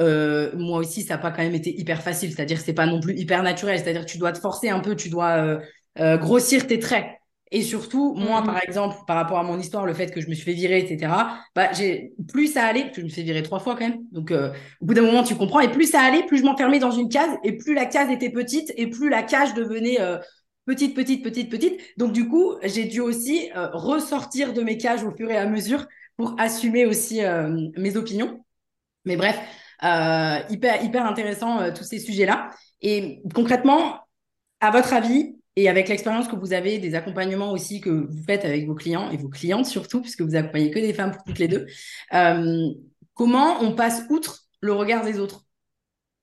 [0.00, 2.32] Euh, moi aussi, ça n'a pas quand même été hyper facile.
[2.32, 3.78] C'est-à-dire que c'est pas non plus hyper naturel.
[3.78, 5.58] C'est-à-dire que tu dois te forcer un peu, tu dois
[5.98, 7.06] euh, grossir tes traits.
[7.52, 8.68] Et surtout, moi, par mm-hmm.
[8.68, 11.12] exemple, par rapport à mon histoire, le fait que je me suis fait virer, etc.,
[11.54, 13.88] bah, j'ai, plus ça allait, parce que je me suis fait virer trois fois quand
[13.88, 14.02] même.
[14.10, 15.60] Donc, euh, au bout d'un moment, tu comprends.
[15.60, 18.30] Et plus ça allait, plus je m'enfermais dans une case, et plus la case était
[18.30, 20.18] petite, et plus la cage devenait euh,
[20.64, 21.80] petite, petite, petite, petite.
[21.96, 25.46] Donc, du coup, j'ai dû aussi euh, ressortir de mes cages au fur et à
[25.46, 27.20] mesure pour assumer aussi
[27.76, 28.40] mes opinions.
[29.04, 29.38] Mais bref,
[29.82, 32.50] hyper, hyper intéressant tous ces sujets-là.
[32.82, 34.00] Et concrètement,
[34.60, 38.44] à votre avis, et avec l'expérience que vous avez, des accompagnements aussi que vous faites
[38.44, 41.38] avec vos clients et vos clientes surtout, puisque vous accompagnez que des femmes pour toutes
[41.38, 41.66] les deux,
[42.12, 42.68] euh,
[43.14, 45.46] comment on passe outre le regard des autres?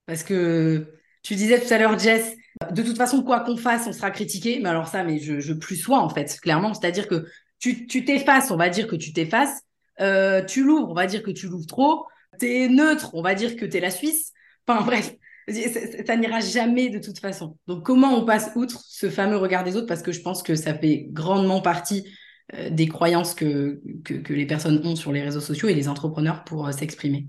[0.06, 2.36] Parce que tu disais tout à l'heure, Jess,
[2.72, 4.60] de toute façon, quoi qu'on fasse, on sera critiqué.
[4.62, 6.74] Mais alors ça, mais je, je plus sois en fait, clairement.
[6.74, 7.26] C'est-à-dire que
[7.58, 9.62] tu t'effaces, on va dire que tu t'effaces.
[10.02, 12.06] Euh, tu l'ouvres, on va dire que tu l'ouvres trop.
[12.40, 14.34] Tu es neutre, on va dire que tu es la Suisse.
[14.68, 15.14] Enfin bref,
[15.48, 17.58] ça, n'ira jamais de toute façon.
[17.68, 19.88] Donc, comment on passe outre ce fameux regard des autres?
[19.88, 22.08] Parce que je pense que ça fait grandement partie
[22.54, 23.82] euh, des croyances que,
[24.30, 27.28] les personnes ont sur les réseaux sociaux et les entrepreneurs pour euh, s'exprimer.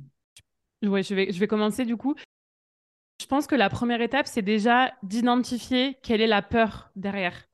[0.82, 2.14] Oui, je vais, je vais commencer du coup.
[3.20, 7.46] Je pense que la première étape, c'est déjà d'identifier quelle est la peur derrière.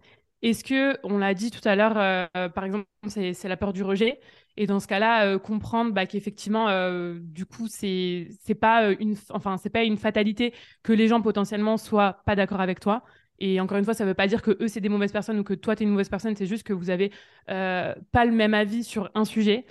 [0.42, 3.82] Est-ce que, on l'a dit tout à l'heure, euh, par exemple, c'est la peur du
[3.82, 4.20] rejet.
[4.56, 9.14] Et dans ce cas-là, euh, comprendre bah, qu'effectivement, euh, du coup, c'est c'est pas euh,
[9.58, 13.02] c'est pas une fatalité que les gens potentiellement soient pas d'accord avec toi.
[13.38, 15.38] Et encore une fois, ça ne veut pas dire que eux c'est des mauvaises personnes
[15.38, 16.36] ou que toi tu es une mauvaise personne.
[16.36, 17.10] C'est juste que vous avez
[17.46, 19.64] pas le même avis sur un sujet.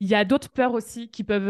[0.00, 1.48] Il y a d'autres peurs aussi qui peuvent,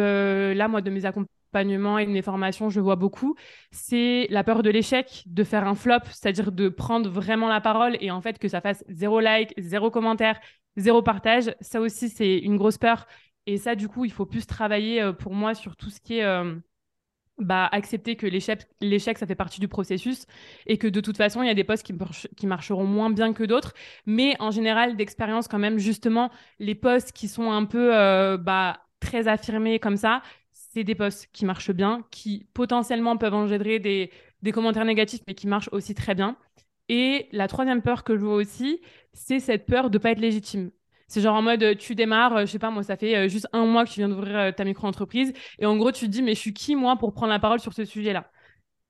[0.54, 1.04] là, moi, de mes
[1.48, 3.34] accompagnements et de mes formations, je vois beaucoup.
[3.70, 7.96] C'est la peur de l'échec, de faire un flop, c'est-à-dire de prendre vraiment la parole
[8.00, 10.40] et en fait que ça fasse zéro like, zéro commentaire,
[10.76, 11.54] zéro partage.
[11.60, 13.06] Ça aussi, c'est une grosse peur.
[13.46, 16.18] Et ça, du coup, il faut plus travailler euh, pour moi sur tout ce qui
[16.18, 16.54] est euh,
[17.38, 20.26] bah, accepter que l'échec, ça fait partie du processus
[20.66, 21.94] et que de toute façon, il y a des postes qui,
[22.36, 23.72] qui marcheront moins bien que d'autres.
[24.06, 28.80] Mais en général, d'expérience, quand même, justement, les postes qui sont un peu euh, bah,
[29.00, 30.22] très affirmés comme ça,
[30.68, 34.10] c'est des postes qui marchent bien, qui potentiellement peuvent engendrer des,
[34.42, 36.36] des commentaires négatifs, mais qui marchent aussi très bien.
[36.88, 38.80] Et la troisième peur que je vois aussi,
[39.12, 40.70] c'est cette peur de ne pas être légitime.
[41.06, 43.28] C'est genre en mode, euh, tu démarres, euh, je sais pas, moi, ça fait euh,
[43.28, 45.32] juste un mois que tu viens d'ouvrir ta micro-entreprise.
[45.58, 47.60] Et en gros, tu te dis, mais je suis qui, moi, pour prendre la parole
[47.60, 48.30] sur ce sujet-là?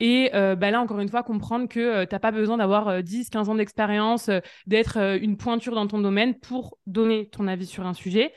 [0.01, 3.49] Et bah là, encore une fois, comprendre que tu n'as pas besoin d'avoir 10, 15
[3.49, 4.31] ans d'expérience,
[4.69, 8.33] d'être une pointure dans ton domaine pour donner ton avis sur un sujet.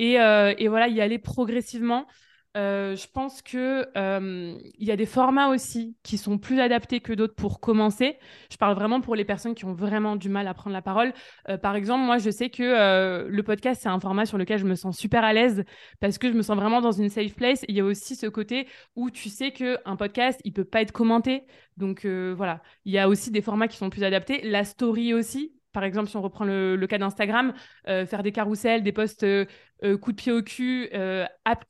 [0.00, 2.06] Et, et voilà, y aller progressivement.
[2.56, 7.12] Euh, je pense que euh, y a des formats aussi qui sont plus adaptés que
[7.12, 8.18] d'autres pour commencer.
[8.50, 11.12] Je parle vraiment pour les personnes qui ont vraiment du mal à prendre la parole.
[11.48, 14.64] Euh, par exemple, moi, je sais que le podcast c'est un format sur lequel je
[14.64, 15.64] me sens super à l'aise
[16.00, 17.64] parce que je me sens vraiment dans une safe place.
[17.68, 20.80] Il y a aussi ce côté où tu sais que un podcast, il peut pas
[20.80, 21.44] être commenté.
[21.76, 24.40] Donc voilà, il y a aussi des formats qui sont plus adaptés.
[24.42, 27.52] La story aussi, par exemple, si on reprend le, cas d'Instagram,
[27.88, 29.44] euh, faire des carousels, des posts euh,
[29.84, 30.90] euh, coup de pied au cul,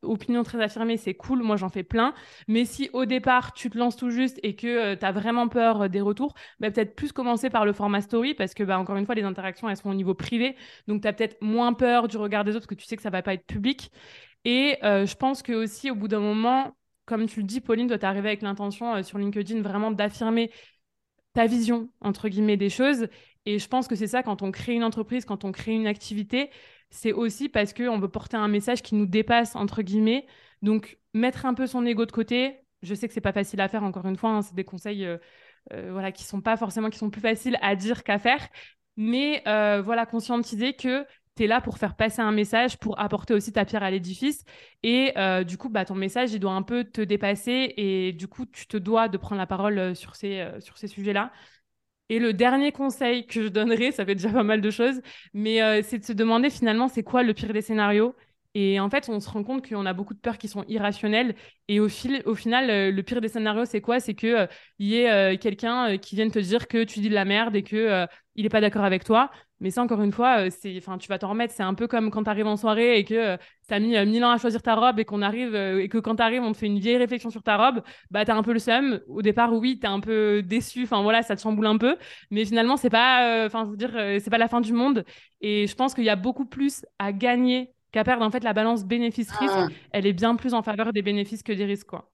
[0.02, 1.42] opinion très affirmée, c'est cool.
[1.42, 2.14] Moi, j'en fais plein.
[2.46, 5.90] Mais si au départ, tu te lances tout juste et que tu as vraiment peur
[5.90, 9.04] des retours, bah, peut-être plus commencer par le format story parce que, bah, encore une
[9.04, 10.56] fois, les interactions, elles sont au niveau privé.
[10.87, 13.02] Donc, tu as peut-être moins peur du regard des autres parce que tu sais que
[13.02, 13.90] ça va pas être public.
[14.44, 18.02] Et je pense que aussi, au bout d'un moment, comme tu le dis, Pauline, doit
[18.04, 20.50] arriver avec l'intention sur LinkedIn vraiment d'affirmer
[21.34, 23.08] ta vision, entre guillemets, des choses
[23.46, 25.87] et je pense que c'est ça, quand on crée une entreprise, quand on crée une
[25.87, 26.51] activité,
[26.90, 30.27] c'est aussi parce qu'on veut porter un message qui nous dépasse, entre guillemets.
[30.62, 33.68] Donc, mettre un peu son ego de côté, je sais que c'est pas facile à
[33.68, 35.18] faire, encore une fois, hein, c'est des conseils euh,
[35.72, 38.46] euh, voilà, qui sont pas forcément, qui sont plus faciles à dire qu'à faire.
[38.96, 43.33] Mais euh, voilà, conscientiser que tu es là pour faire passer un message, pour apporter
[43.33, 44.44] aussi ta pierre à l'édifice.
[44.83, 47.74] Et euh, du coup, bah, ton message, il doit un peu te dépasser.
[47.77, 50.88] Et du coup, tu te dois de prendre la parole euh, sur ces, sur ces
[50.88, 51.31] sujets-là.
[52.11, 55.01] Et le dernier conseil que je donnerais, ça fait déjà pas mal de choses,
[55.35, 58.14] mais c'est de se demander finalement, c'est quoi le pire des scénarios?
[58.54, 61.34] Et en fait, on se rend compte qu'on a beaucoup de peurs qui sont irrationnelles.
[61.68, 64.00] Et au, fil, au final, euh, le pire des scénarios, c'est quoi?
[64.00, 64.46] C'est qu'il euh,
[64.78, 67.62] y ait euh, quelqu'un qui vienne te dire que tu dis de la merde et
[67.62, 69.30] qu'il il n'est pas d'accord avec toi.
[69.61, 71.52] Mais ça, encore une fois, c'est, tu vas t'en remettre.
[71.52, 74.24] C'est un peu comme quand tu arrives en soirée et que tu as mis mille
[74.24, 76.58] ans à choisir ta robe et qu'on arrive et que quand tu arrives, on te
[76.58, 77.82] fait une vieille réflexion sur ta robe.
[78.12, 79.00] Bah, tu as un peu le seum.
[79.08, 80.84] Au départ, oui, tu es un peu déçu.
[80.84, 81.96] Enfin, voilà, ça te chamboule un peu.
[82.30, 85.04] Mais finalement, c'est pas, enfin, je veux pas la fin du monde.
[85.40, 88.24] Et je pense qu'il y a beaucoup plus à gagner qu'à perdre.
[88.24, 89.68] En fait, la balance bénéfice-risque, ah.
[89.92, 91.88] elle est bien plus en faveur des bénéfices que des risques.
[91.88, 92.11] Quoi.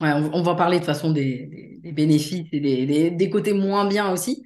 [0.00, 4.12] Ouais, on, va parler de toute façon des, bénéfices et des, des, côtés moins bien
[4.12, 4.44] aussi.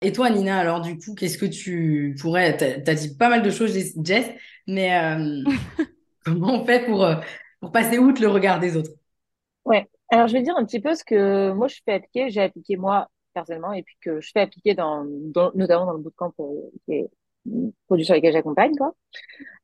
[0.00, 2.56] Et toi, Nina, alors du coup, qu'est-ce que tu pourrais...
[2.56, 4.30] Tu as, dit pas mal de choses, Jess,
[4.66, 5.42] mais euh,
[6.24, 7.16] comment on fait pour, euh,
[7.60, 8.90] pour passer outre le regard des autres?
[9.64, 12.42] Ouais, alors je vais dire un petit peu ce que moi je fais appliquer, j'ai
[12.42, 15.04] appliqué moi personnellement, et puis que je fais appliquer dans,
[15.54, 16.44] notamment dans le bootcamp euh,
[16.84, 17.10] qui est
[17.86, 18.74] produit sur lesquels j'accompagne.
[18.76, 18.94] Quoi.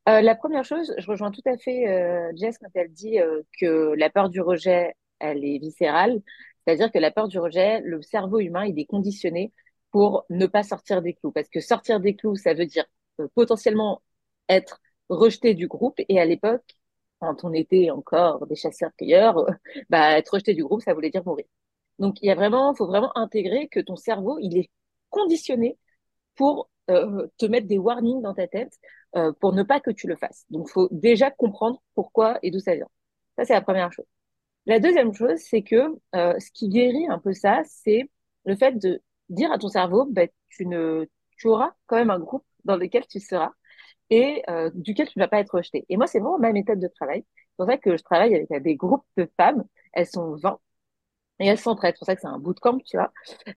[0.09, 3.41] Euh, la première chose, je rejoins tout à fait euh, Jess quand elle dit euh,
[3.59, 6.21] que la peur du rejet, elle est viscérale.
[6.65, 9.51] C'est-à-dire que la peur du rejet, le cerveau humain, il est conditionné
[9.91, 11.31] pour ne pas sortir des clous.
[11.31, 12.85] Parce que sortir des clous, ça veut dire
[13.19, 14.01] euh, potentiellement
[14.49, 15.99] être rejeté du groupe.
[16.09, 16.75] Et à l'époque,
[17.19, 19.45] quand on était encore des chasseurs-cueilleurs,
[19.89, 21.45] bah, être rejeté du groupe, ça voulait dire mourir.
[21.99, 24.69] Donc, il y a vraiment, faut vraiment intégrer que ton cerveau, il est
[25.09, 25.77] conditionné
[26.35, 28.73] pour euh, te mettre des warnings dans ta tête
[29.15, 30.45] euh, pour ne pas que tu le fasses.
[30.49, 32.87] Donc, faut déjà comprendre pourquoi et d'où ça vient.
[33.37, 34.05] Ça, c'est la première chose.
[34.65, 38.09] La deuxième chose, c'est que euh, ce qui guérit un peu ça, c'est
[38.45, 41.05] le fait de dire à ton cerveau, bah, tu, ne,
[41.37, 43.51] tu auras quand même un groupe dans lequel tu seras
[44.11, 45.85] et duquel tu ne vas pas être rejeté.
[45.87, 47.23] Et moi, c'est vraiment ma méthode de travail.
[47.35, 49.63] C'est pour ça que je travaille avec des groupes de femmes.
[49.93, 50.59] Elles sont 20
[51.39, 51.95] et elles s'entraident.
[51.95, 53.11] C'est pour ça que c'est un bootcamp, tu vois.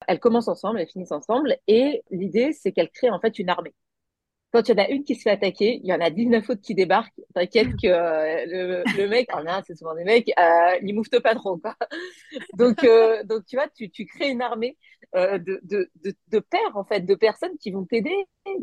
[0.06, 1.56] Elles commencent ensemble, elles finissent ensemble.
[1.66, 3.74] Et l'idée, c'est qu'elles créent en fait une armée.
[4.52, 6.50] Quand il y en a une qui se fait attaquer, il y en a 19
[6.50, 7.18] autres qui débarquent.
[7.34, 11.34] T'inquiète que euh, le, mec, en a, c'est souvent des mecs, euh, ils mouvent pas
[11.34, 11.74] trop, quoi.
[12.58, 14.76] Donc, euh, donc tu vois, tu, tu crées une armée
[15.14, 15.90] euh, de, de,
[16.28, 18.14] de, pairs, en fait, de personnes qui vont t'aider,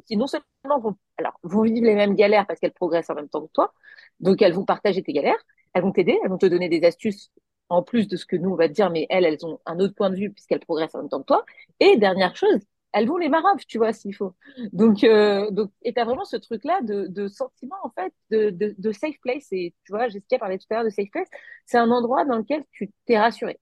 [0.05, 3.29] qui non seulement vont, alors, vont vivre les mêmes galères parce qu'elles progressent en même
[3.29, 3.73] temps que toi.
[4.19, 5.43] Donc, elles vont partager tes galères.
[5.73, 7.31] Elles vont t'aider, elles vont te donner des astuces
[7.69, 9.95] en plus de ce que nous, on va dire, mais elles, elles ont un autre
[9.95, 11.45] point de vue puisqu'elles progressent en même temps que toi.
[11.79, 12.59] Et dernière chose,
[12.91, 14.35] elles vont les maraves, tu vois, s'il faut.
[14.73, 18.91] Donc, euh, donc, et t'as vraiment ce truc-là de, de sentiment, en fait, de, de,
[18.91, 19.47] safe place.
[19.51, 21.27] Et tu vois, Jessica parlait tout à l'heure de safe place.
[21.65, 23.59] C'est un endroit dans lequel tu t'es rassuré.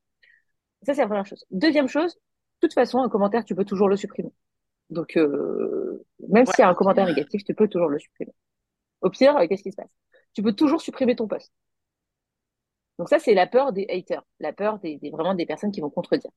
[0.83, 1.45] Ça, c'est la première chose.
[1.51, 2.19] Deuxième chose, de
[2.61, 4.31] toute façon, un commentaire, tu peux toujours le supprimer.
[4.89, 8.33] Donc, euh, même s'il y a un commentaire négatif, tu peux toujours le supprimer.
[9.01, 9.91] Au pire, euh, qu'est-ce qui se passe?
[10.33, 11.51] Tu peux toujours supprimer ton post.
[12.97, 15.89] Donc ça, c'est la peur des haters, la peur des, vraiment des personnes qui vont
[15.89, 16.31] contredire.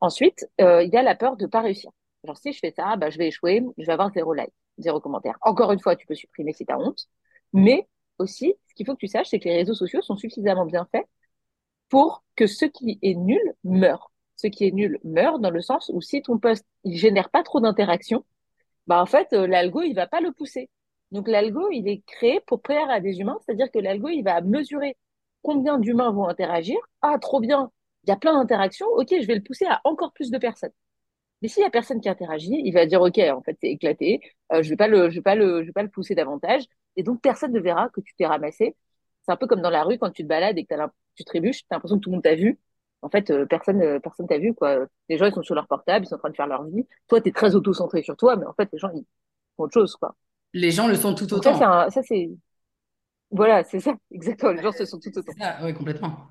[0.00, 1.90] Ensuite, euh, il y a la peur de pas réussir.
[2.24, 5.00] Genre si je fais ça, bah, je vais échouer, je vais avoir zéro like, zéro
[5.00, 5.38] commentaire.
[5.40, 7.06] Encore une fois, tu peux supprimer si tu as honte.
[7.52, 10.66] Mais aussi, ce qu'il faut que tu saches, c'est que les réseaux sociaux sont suffisamment
[10.66, 11.06] bien faits
[11.88, 14.12] pour que ce qui est nul meure.
[14.36, 17.42] Ce qui est nul meurt dans le sens où si ton post il génère pas
[17.42, 18.24] trop d'interaction,
[18.86, 20.70] bah en fait euh, l'algo il va pas le pousser.
[21.12, 24.40] Donc l'algo il est créé pour plaire à des humains, c'est-à-dire que l'algo il va
[24.42, 24.96] mesurer
[25.46, 27.70] combien d'humains vont interagir Ah, trop bien,
[28.04, 30.72] il y a plein d'interactions, ok, je vais le pousser à encore plus de personnes.
[31.40, 34.20] Mais s'il y a personne qui interagit, il va dire ok, en fait c'est éclaté,
[34.52, 36.64] euh, je vais pas le, je vais pas le, je vais pas le pousser davantage,
[36.96, 38.74] et donc personne ne verra que tu t'es ramassé.
[39.24, 40.74] C'est un peu comme dans la rue quand tu te balades et que
[41.14, 42.58] tu trébuches, t'as l'impression que tout le monde t'a vu.
[43.02, 44.86] En fait, euh, personne, euh, personne t'a vu quoi.
[45.08, 46.86] Les gens ils sont sur leur portable, ils sont en train de faire leur vie.
[47.08, 49.04] Toi, tu es très auto-centré sur toi, mais en fait les gens ils
[49.56, 50.16] font autre chose quoi.
[50.54, 51.56] Les gens le sont tout autant.
[51.56, 52.30] ça c'est
[53.30, 54.52] voilà, c'est ça, exactement.
[54.52, 55.32] Les gens se sont tout autant.
[55.62, 56.30] Oui, complètement.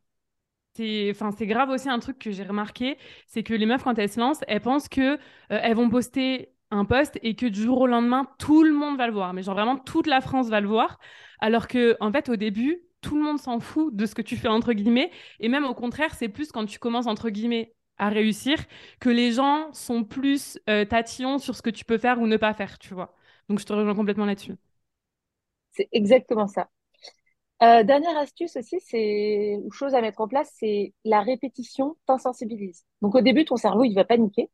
[0.76, 3.98] C'est, enfin, c'est grave aussi un truc que j'ai remarqué, c'est que les meufs, quand
[3.98, 5.18] elles se lancent, elles pensent que euh,
[5.50, 9.08] elles vont poster un post et que du jour au lendemain, tout le monde va
[9.08, 9.34] le voir.
[9.34, 11.00] Mais genre vraiment, toute la France va le voir.
[11.40, 14.36] Alors que, en fait, au début, tout le monde s'en fout de ce que tu
[14.36, 15.12] fais, entre guillemets.
[15.40, 18.58] Et même au contraire, c'est plus quand tu commences, entre guillemets, à réussir,
[19.00, 22.36] que les gens sont plus euh, tatillons sur ce que tu peux faire ou ne
[22.38, 23.16] pas faire, tu vois.
[23.48, 24.56] Donc, je te rejoins complètement là-dessus.
[25.72, 26.70] C'est exactement ça.
[27.64, 32.84] Euh, dernière astuce aussi, c'est une chose à mettre en place, c'est la répétition t'insensibilise.
[33.02, 34.50] Donc au début, ton cerveau, il va paniquer.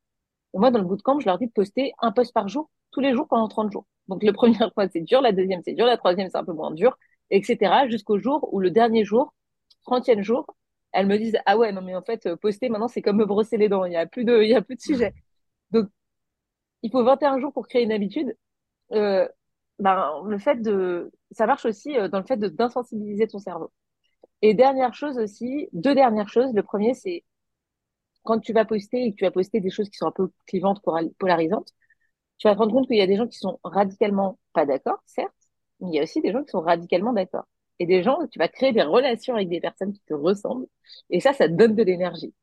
[0.54, 3.14] Moi, dans le bootcamp, je leur dis de poster un post par jour, tous les
[3.14, 3.86] jours pendant 30 jours.
[4.08, 6.54] Donc le premier point, c'est dur, la deuxième, c'est dur, la troisième, c'est un peu
[6.54, 6.98] moins dur,
[7.32, 7.88] etc.
[7.90, 9.34] Jusqu'au jour où le dernier jour,
[9.88, 10.46] 30e jour,
[10.94, 13.58] elles me disent, ah ouais, non, mais en fait, poster maintenant, c'est comme me brosser
[13.58, 13.86] les dents.
[13.86, 15.14] Il y a plus de, il y a plus de sujet.
[15.72, 15.90] Donc,
[16.84, 18.36] il faut 21 jours pour créer une habitude.
[18.94, 19.28] Euh,
[19.80, 23.72] ben, le fait de, ça marche aussi dans le fait d'insensibiliser ton cerveau.
[24.42, 26.54] Et dernière chose aussi, deux dernières choses.
[26.54, 27.24] Le premier, c'est
[28.24, 30.32] quand tu vas poster et que tu vas poster des choses qui sont un peu
[30.48, 30.82] clivantes,
[31.20, 31.72] polarisantes,
[32.38, 35.02] tu vas te rendre compte qu'il y a des gens qui sont radicalement pas d'accord,
[35.06, 35.32] certes,
[35.80, 37.46] mais il y a aussi des gens qui sont radicalement d'accord.
[37.80, 40.68] Et des gens, tu vas créer des relations avec des personnes qui te ressemblent,
[41.10, 42.34] et ça, ça te donne de l'énergie.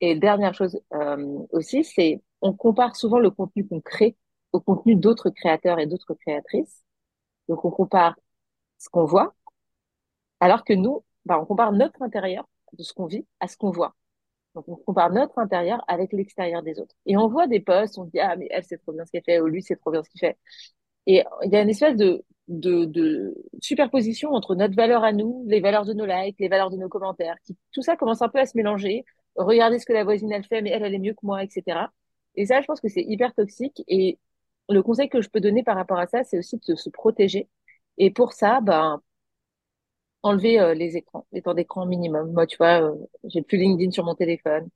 [0.00, 4.16] Et dernière chose euh, aussi, c'est on compare souvent le contenu qu'on crée
[4.52, 6.82] au contenu d'autres créateurs et d'autres créatrices.
[7.50, 8.16] Donc on compare
[8.78, 9.34] ce qu'on voit,
[10.40, 13.70] alors que nous, bah, on compare notre intérieur de ce qu'on vit à ce qu'on
[13.70, 13.94] voit.
[14.54, 16.94] Donc, on compare notre intérieur avec l'extérieur des autres.
[17.06, 19.22] Et on voit des posts, on dit, ah, mais elle, c'est trop bien ce qu'elle
[19.24, 20.38] fait, ou lui, c'est trop bien ce qu'il fait.
[21.06, 25.44] Et il y a une espèce de, de, de, superposition entre notre valeur à nous,
[25.48, 27.36] les valeurs de nos likes, les valeurs de nos commentaires.
[27.44, 29.04] Qui, tout ça commence un peu à se mélanger.
[29.36, 31.90] Regardez ce que la voisine, elle fait, mais elle, elle est mieux que moi, etc.
[32.36, 33.82] Et ça, je pense que c'est hyper toxique.
[33.88, 34.18] Et
[34.70, 37.48] le conseil que je peux donner par rapport à ça, c'est aussi de se protéger.
[37.98, 39.02] Et pour ça, ben,
[40.22, 42.32] enlever euh, les écrans, les temps d'écran minimum.
[42.32, 44.68] Moi, tu vois, euh, j'ai plus LinkedIn sur mon téléphone,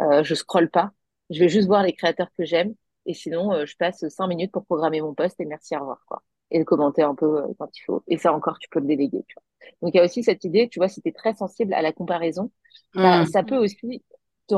[0.00, 0.92] euh, je scrolle pas,
[1.30, 2.74] je vais juste voir les créateurs que j'aime,
[3.06, 6.04] et sinon, euh, je passe cinq minutes pour programmer mon post et merci, au revoir,
[6.06, 6.22] quoi.
[6.50, 8.02] Et le commenter un peu quand il faut.
[8.08, 9.42] Et ça encore, tu peux le déléguer, tu vois.
[9.82, 11.82] Donc, il y a aussi cette idée, tu vois, si tu es très sensible à
[11.82, 12.50] la comparaison,
[12.94, 13.26] bah, mmh.
[13.26, 14.02] ça peut aussi
[14.48, 14.54] te,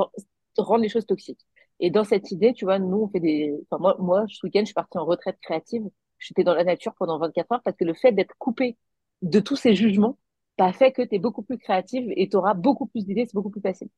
[0.59, 1.47] rendre les choses toxiques.
[1.83, 4.61] Et dans cette idée, tu vois, nous, on fait des, enfin, moi, moi, ce week-end,
[4.61, 5.83] je suis partie en retraite créative.
[6.21, 8.79] J'étais dans la nature pendant 24 heures parce que le fait d'être coupé
[9.21, 10.17] de tous ces jugements,
[10.61, 13.35] ça fait que tu es beaucoup plus créative et tu auras beaucoup plus d'idées, c'est
[13.35, 13.89] beaucoup plus facile.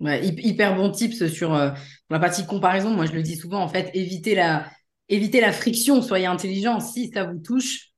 [0.00, 1.72] Ouais, hyper bon tips sur euh,
[2.08, 2.90] la partie comparaison.
[2.90, 4.66] Moi, je le dis souvent, en fait, évitez la,
[5.10, 6.80] évitez la friction, soyez intelligent.
[6.80, 7.90] Si ça vous touche,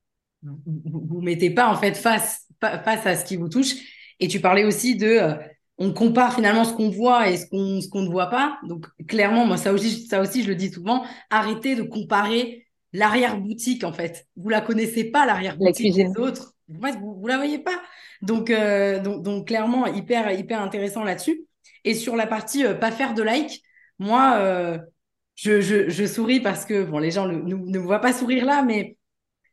[0.43, 3.75] vous ne mettez pas en fait face, face à ce qui vous touche.
[4.19, 5.35] Et tu parlais aussi de, euh,
[5.79, 8.59] on compare finalement ce qu'on voit et ce qu'on ce qu'on ne voit pas.
[8.67, 13.85] Donc clairement, moi ça aussi, ça aussi, je le dis souvent, arrêtez de comparer l'arrière-boutique
[13.85, 14.27] en fait.
[14.37, 17.83] Vous la connaissez pas l'arrière-boutique des autres vous, vous la voyez pas.
[18.23, 21.45] Donc, euh, donc, donc, clairement, hyper, hyper intéressant là-dessus.
[21.85, 23.63] Et sur la partie euh, pas faire de like,
[23.99, 24.79] moi, euh,
[25.35, 28.45] je, je, je, souris parce que, bon, les gens ne, ne, me voient pas sourire
[28.45, 28.97] là, mais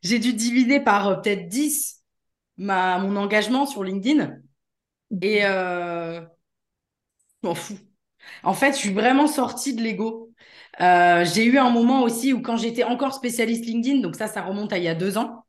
[0.02, 2.02] j'ai dû diviser par peut-être 10
[2.56, 4.36] ma, mon engagement sur LinkedIn.
[5.20, 6.22] Et je
[7.42, 7.78] m'en fous.
[8.42, 10.30] En fait, je suis vraiment sortie de l'ego.
[10.78, 14.72] j'ai eu un moment aussi où quand j'étais encore spécialiste LinkedIn, donc ça, ça remonte
[14.72, 15.44] à il y a deux ans,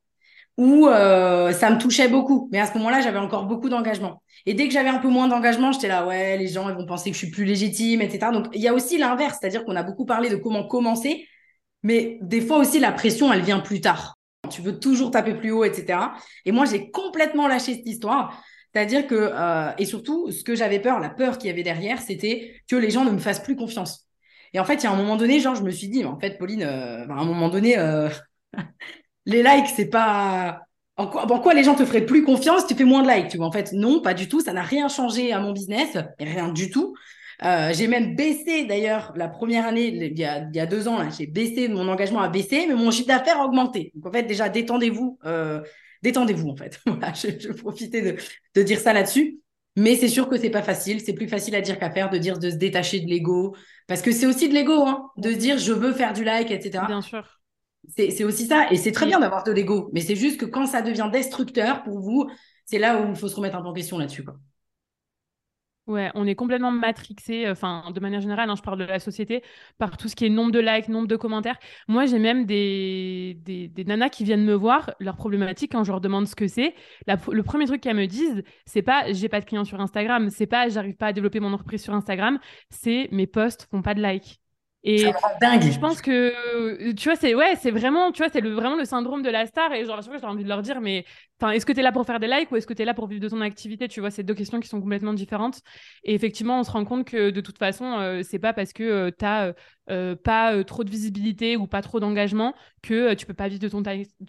[0.56, 2.48] où euh, ça me touchait beaucoup.
[2.52, 4.22] Mais à ce moment-là, j'avais encore beaucoup d'engagement.
[4.46, 6.86] Et dès que j'avais un peu moins d'engagement, j'étais là, ouais, les gens, ils vont
[6.86, 8.30] penser que je suis plus légitime, etc.
[8.32, 11.26] Donc, il y a aussi l'inverse, c'est-à-dire qu'on a beaucoup parlé de comment commencer,
[11.82, 14.16] mais des fois aussi, la pression, elle vient plus tard.
[14.50, 16.12] Tu veux toujours taper plus haut, etc.
[16.44, 18.42] Et moi, j'ai complètement lâché cette histoire.
[18.74, 22.00] C'est-à-dire que, euh, et surtout, ce que j'avais peur, la peur qu'il y avait derrière,
[22.00, 24.08] c'était que les gens ne me fassent plus confiance.
[24.52, 26.18] Et en fait, il y a un moment donné, genre, je me suis dit, en
[26.18, 28.08] fait, Pauline, euh, à un moment donné, euh,
[29.26, 30.62] les likes, c'est pas.
[30.96, 33.46] En quoi, les gens te feraient plus confiance, tu fais moins de likes, tu vois.
[33.46, 34.40] En fait, non, pas du tout.
[34.40, 36.94] Ça n'a rien changé à mon business, rien du tout.
[37.42, 41.88] J'ai même baissé d'ailleurs la première année, il y a, deux ans, j'ai baissé, mon
[41.88, 43.90] engagement a baissé, mais mon chiffre d'affaires a augmenté.
[43.96, 45.18] Donc en fait, déjà, détendez-vous,
[46.04, 46.78] détendez-vous en fait.
[46.86, 48.16] voilà, je, je profitais de,
[48.54, 49.40] de dire ça là-dessus.
[49.76, 52.16] Mais c'est sûr que c'est pas facile, c'est plus facile à dire qu'à faire, de
[52.18, 53.56] dire de se détacher de l'ego,
[53.88, 56.86] parce que c'est aussi de l'ego, hein, de dire je veux faire du like, etc.
[56.86, 57.40] Bien sûr.
[57.96, 58.68] C'est aussi ça.
[58.70, 59.90] Et c'est très bien d'avoir de l'ego.
[59.92, 62.30] Mais c'est juste que quand ça devient destructeur pour vous,
[62.64, 64.24] c'est là où il faut se remettre un peu en question là-dessus.
[65.86, 69.42] Ouais, on est complètement matrixé, enfin, de manière générale, hein, je parle de la société,
[69.76, 71.58] par tout ce qui est nombre de likes, nombre de commentaires.
[71.88, 75.90] Moi, j'ai même des, des, des, nanas qui viennent me voir, leur problématique, quand je
[75.90, 76.74] leur demande ce que c'est,
[77.06, 80.46] le premier truc qu'elles me disent, c'est pas j'ai pas de clients sur Instagram, c'est
[80.46, 82.38] pas j'arrive pas à développer mon entreprise sur Instagram,
[82.70, 84.40] c'est mes posts font pas de likes.
[84.86, 88.76] Et je pense que, tu vois, c'est ouais, c'est vraiment, tu vois, c'est le, vraiment
[88.76, 89.72] le syndrome de la star.
[89.72, 91.04] Et genre, je j'ai envie de leur dire, mais
[91.52, 92.94] est-ce que tu es là pour faire des likes ou est-ce que tu es là
[92.94, 93.88] pour vivre de ton activité?
[93.88, 95.60] Tu vois, c'est deux questions qui sont complètement différentes.
[96.04, 98.82] Et effectivement, on se rend compte que de toute façon, euh, c'est pas parce que
[98.82, 99.52] euh, tu n'as
[99.90, 103.68] euh, pas trop de visibilité ou pas trop d'engagement que tu peux pas vivre de
[103.68, 103.82] ton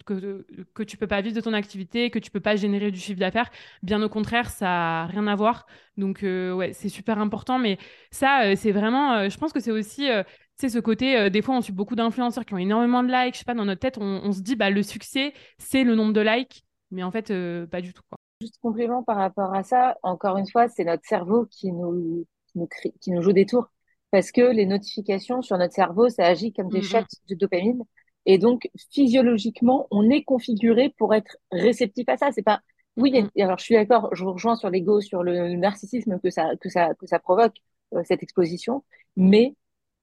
[0.04, 2.98] que, que tu peux pas vivre de ton activité, que tu peux pas générer du
[2.98, 3.50] chiffre d'affaires.
[3.82, 5.66] Bien au contraire, ça a rien à voir.
[5.96, 7.58] Donc ouais, c'est super important.
[7.58, 7.78] Mais
[8.10, 10.08] ça, c'est vraiment, je pense que c'est aussi
[10.56, 13.34] c'est ce côté, euh, des fois, on suit beaucoup d'influenceurs qui ont énormément de likes.
[13.34, 16.12] Je sais pas, dans notre tête, on, se dit, bah, le succès, c'est le nombre
[16.12, 16.64] de likes.
[16.90, 18.02] Mais en fait, euh, pas du tout.
[18.08, 18.18] Quoi.
[18.40, 22.58] Juste complément par rapport à ça, encore une fois, c'est notre cerveau qui nous, qui
[22.58, 22.68] nous,
[23.00, 23.70] qui nous joue des tours.
[24.10, 27.82] Parce que les notifications sur notre cerveau, ça agit comme des shots de dopamine.
[28.24, 32.30] Et donc, physiologiquement, on est configuré pour être réceptif à ça.
[32.32, 32.60] C'est pas,
[32.96, 33.42] oui, mm.
[33.42, 36.68] alors je suis d'accord, je vous rejoins sur l'ego, sur le narcissisme que ça, que
[36.68, 37.56] ça, que ça provoque,
[37.94, 38.84] euh, cette exposition.
[39.16, 39.54] Mais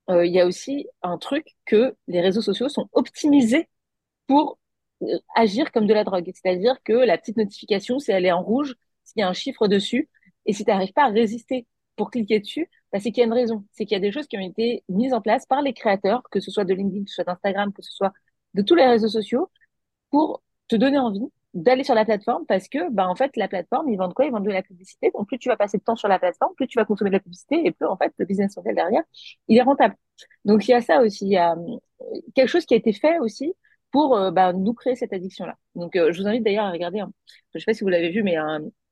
[0.10, 3.70] euh, il y a aussi un truc que les réseaux sociaux sont optimisés
[4.28, 4.60] pour
[5.04, 6.32] euh, agir comme de la drogue.
[6.34, 9.68] C'est-à-dire que la petite notification, c'est elle est en rouge, s'il y a un chiffre
[9.68, 10.10] dessus,
[10.46, 13.28] et si tu n'arrives pas à résister pour cliquer dessus, bah, c'est qu'il y a
[13.28, 13.66] une raison.
[13.72, 16.24] C'est qu'il y a des choses qui ont été mises en place par les créateurs,
[16.32, 18.14] que ce soit de LinkedIn, que ce soit d'Instagram, que ce soit
[18.54, 19.50] de tous les réseaux sociaux,
[20.12, 23.90] pour te donner envie d'aller sur la plateforme parce que, bah, en fait, la plateforme,
[23.90, 24.26] ils vendent quoi?
[24.26, 25.12] Ils vendent de la publicité.
[25.14, 27.16] Donc, plus tu vas passer de temps sur la plateforme, plus tu vas consommer de
[27.16, 29.04] la publicité et plus, en fait, le business model derrière,
[29.48, 29.96] il est rentable.
[30.46, 31.26] Donc, il y a ça aussi.
[31.26, 31.78] Il y a euh,
[32.34, 33.54] quelque chose qui a été fait aussi
[33.92, 35.56] pour euh, bah, nous créer cette addiction-là.
[35.76, 37.12] Donc, euh, je vous invite d'ailleurs à regarder, hein.
[37.54, 38.36] je sais pas si vous l'avez vu, mais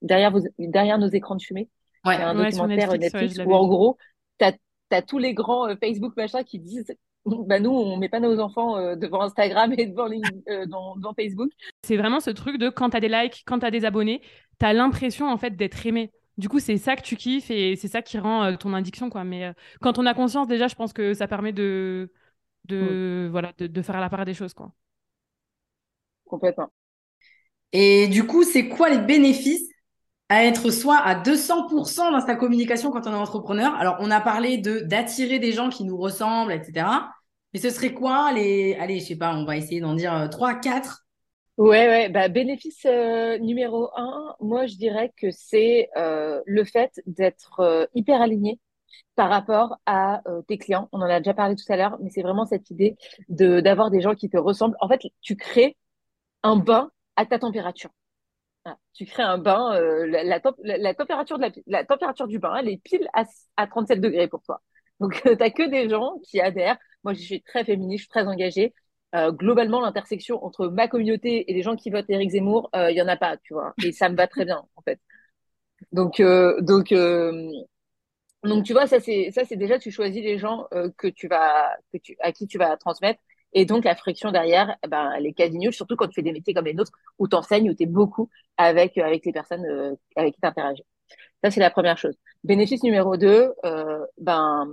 [0.04, 1.68] derrière, vos, derrière nos écrans de fumée,
[2.06, 3.98] il y a un documentaire Netflix, où en gros,
[4.40, 4.54] tu as,
[4.92, 6.96] as, tous les grands Facebook machin qui disent
[7.48, 10.10] bah nous, on met pas nos enfants euh, devant Instagram et devant,
[10.50, 11.52] euh, dans, Facebook.
[11.84, 14.22] C'est vraiment ce truc de quand tu as des likes, quand tu as des abonnés,
[14.60, 16.12] tu as l'impression en fait d'être aimé.
[16.38, 19.10] Du coup, c'est ça que tu kiffes et c'est ça qui rend euh, ton addiction.
[19.10, 19.24] Quoi.
[19.24, 22.12] Mais quand on a conscience, déjà, je pense que ça permet de,
[22.66, 23.32] de, mm.
[23.32, 24.54] voilà, de, faire la part des choses.
[24.54, 24.72] Quoi.
[26.26, 26.70] Complètement.
[27.74, 29.71] Et du coup, c'est quoi les bénéfices
[30.32, 33.76] à être soit à 200% dans sa communication quand on est entrepreneur.
[33.76, 36.86] Alors, on a parlé de d'attirer des gens qui nous ressemblent, etc.
[37.54, 38.76] Mais ce serait quoi les...
[38.76, 41.06] Allez, je sais pas, on va essayer d'en dire 3, euh, 4.
[41.58, 42.08] Ouais, ouais.
[42.08, 48.22] Bah, bénéfice euh, numéro un, moi, je dirais que c'est euh, le fait d'être hyper
[48.22, 48.58] aligné
[49.18, 50.88] par rapport à tes clients.
[50.94, 52.96] On en a déjà parlé tout à l'heure, mais c'est vraiment cette idée
[53.28, 54.78] de d'avoir des gens qui te ressemblent.
[54.80, 55.76] En fait, tu crées
[56.42, 57.90] un bain à ta température.
[58.66, 63.24] Ah, tu crées un bain, euh, la, température du bain, elle est pile à,
[63.58, 64.62] à 37 degrés pour toi.
[65.00, 66.78] Donc, tu n'as que des gens qui adhèrent.
[67.04, 68.74] Moi, je suis très féministe, je suis très engagée.
[69.16, 72.98] Euh, globalement, l'intersection entre ma communauté et les gens qui votent Éric Zemmour, euh, il
[72.98, 73.74] y en a pas, tu vois.
[73.84, 75.00] Et ça me va très bien, en fait.
[75.92, 76.24] Donc, tu
[78.74, 81.76] vois, ça c'est déjà tu choisis les gens que tu vas
[82.20, 83.20] à qui tu vas transmettre
[83.54, 86.22] et donc, la friction derrière, eh ben, elle est quasi nulle, surtout quand tu fais
[86.22, 89.26] des métiers comme les nôtres, où tu enseignes, où tu es beaucoup avec, euh, avec
[89.26, 90.84] les personnes euh, avec qui tu interagis.
[91.44, 92.16] Ça, c'est la première chose.
[92.44, 94.68] Bénéfice numéro deux, euh, ben,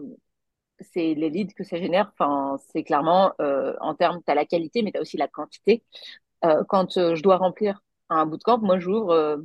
[0.80, 2.12] c'est les leads que ça génère.
[2.18, 5.28] Enfin, c'est clairement, euh, en termes, tu as la qualité, mais tu as aussi la
[5.28, 5.82] quantité.
[6.44, 9.42] Euh, quand je dois remplir un bootcamp, moi, j'ouvre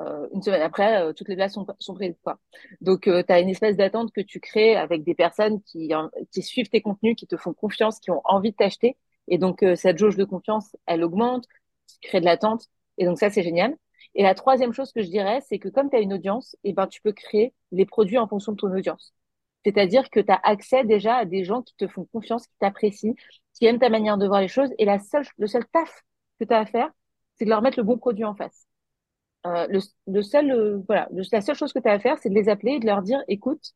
[0.00, 2.16] euh, une semaine après, euh, toutes les places sont, sont prises.
[2.22, 2.38] Quoi.
[2.80, 5.92] Donc, euh, tu as une espèce d'attente que tu crées avec des personnes qui,
[6.32, 8.96] qui suivent tes contenus, qui te font confiance, qui ont envie de t'acheter.
[9.28, 11.46] Et donc, cette jauge de confiance, elle augmente,
[11.86, 12.66] tu crées de l'attente.
[12.98, 13.76] Et donc, ça, c'est génial.
[14.14, 16.72] Et la troisième chose que je dirais, c'est que comme tu as une audience, eh
[16.72, 19.14] ben, tu peux créer les produits en fonction de ton audience.
[19.64, 23.14] C'est-à-dire que tu as accès déjà à des gens qui te font confiance, qui t'apprécient,
[23.54, 24.70] qui aiment ta manière de voir les choses.
[24.78, 26.02] Et la seule, le seul taf
[26.40, 26.90] que tu as à faire,
[27.36, 28.66] c'est de leur mettre le bon produit en face.
[29.46, 32.28] Euh, le, le, seul, euh, voilà, la seule chose que tu as à faire, c'est
[32.28, 33.72] de les appeler et de leur dire, écoute,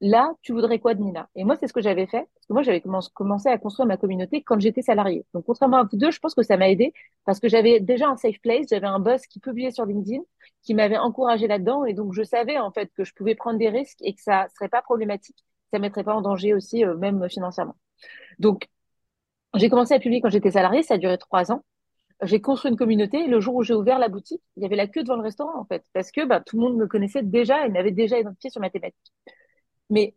[0.00, 1.28] là, tu voudrais quoi de Nina?
[1.34, 3.96] Et moi, c'est ce que j'avais fait, parce que moi, j'avais commencé à construire ma
[3.96, 5.24] communauté quand j'étais salariée.
[5.34, 6.92] Donc, contrairement à vous deux, je pense que ça m'a aidé,
[7.24, 10.22] parce que j'avais déjà un safe place, j'avais un boss qui publiait sur LinkedIn,
[10.62, 13.68] qui m'avait encouragé là-dedans, et donc je savais en fait que je pouvais prendre des
[13.68, 17.28] risques et que ça serait pas problématique, ça mettrait pas en danger aussi, euh, même
[17.28, 17.76] financièrement.
[18.38, 18.68] Donc,
[19.54, 21.62] j'ai commencé à publier quand j'étais salariée, ça a duré trois ans
[22.22, 23.26] j'ai construit une communauté.
[23.26, 25.58] le jour où j'ai ouvert la boutique, il y avait la queue devant le restaurant,
[25.58, 28.50] en fait, parce que bah, tout le monde me connaissait déjà et m'avait déjà identifié
[28.50, 29.12] sur ma thématique.
[29.90, 30.14] Mais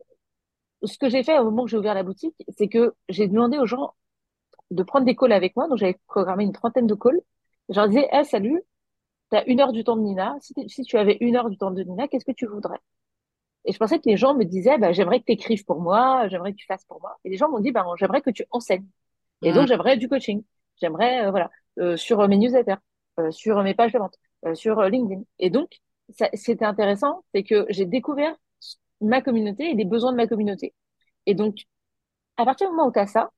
[0.84, 3.58] ce que j'ai fait au moment où j'ai ouvert la boutique, c'est que j'ai demandé
[3.60, 3.94] aux gens
[4.72, 5.68] de prendre des calls avec moi.
[5.68, 7.22] Donc, j'avais programmé une trentaine de calls.
[7.70, 8.62] Je leur disais, hey, salut,
[9.32, 10.36] tu as une heure du temps de Nina.
[10.42, 12.80] Si, si tu avais une heure du temps de Nina, qu'est-ce que tu voudrais?
[13.66, 16.28] Et je pensais que les gens me disaient, bah, j'aimerais que tu écrives pour moi,
[16.30, 17.18] j'aimerais que tu fasses pour moi.
[17.26, 18.88] Et les gens m'ont dit, bah, j'aimerais que tu enseignes.
[19.44, 20.44] Et donc, j'aimerais du coaching.
[20.82, 21.50] J'aimerais, euh, voilà.
[21.80, 22.76] Euh, sur mes newsletters,
[23.20, 24.16] euh, sur mes pages de vente,
[24.46, 25.24] euh, sur LinkedIn.
[25.40, 25.80] Et donc,
[26.34, 28.36] c'était intéressant, c'est que j'ai découvert
[29.02, 30.74] ma communauté et les besoins de ma communauté.
[31.26, 31.60] Et donc,
[32.38, 33.32] à partir du moment où tu as ça,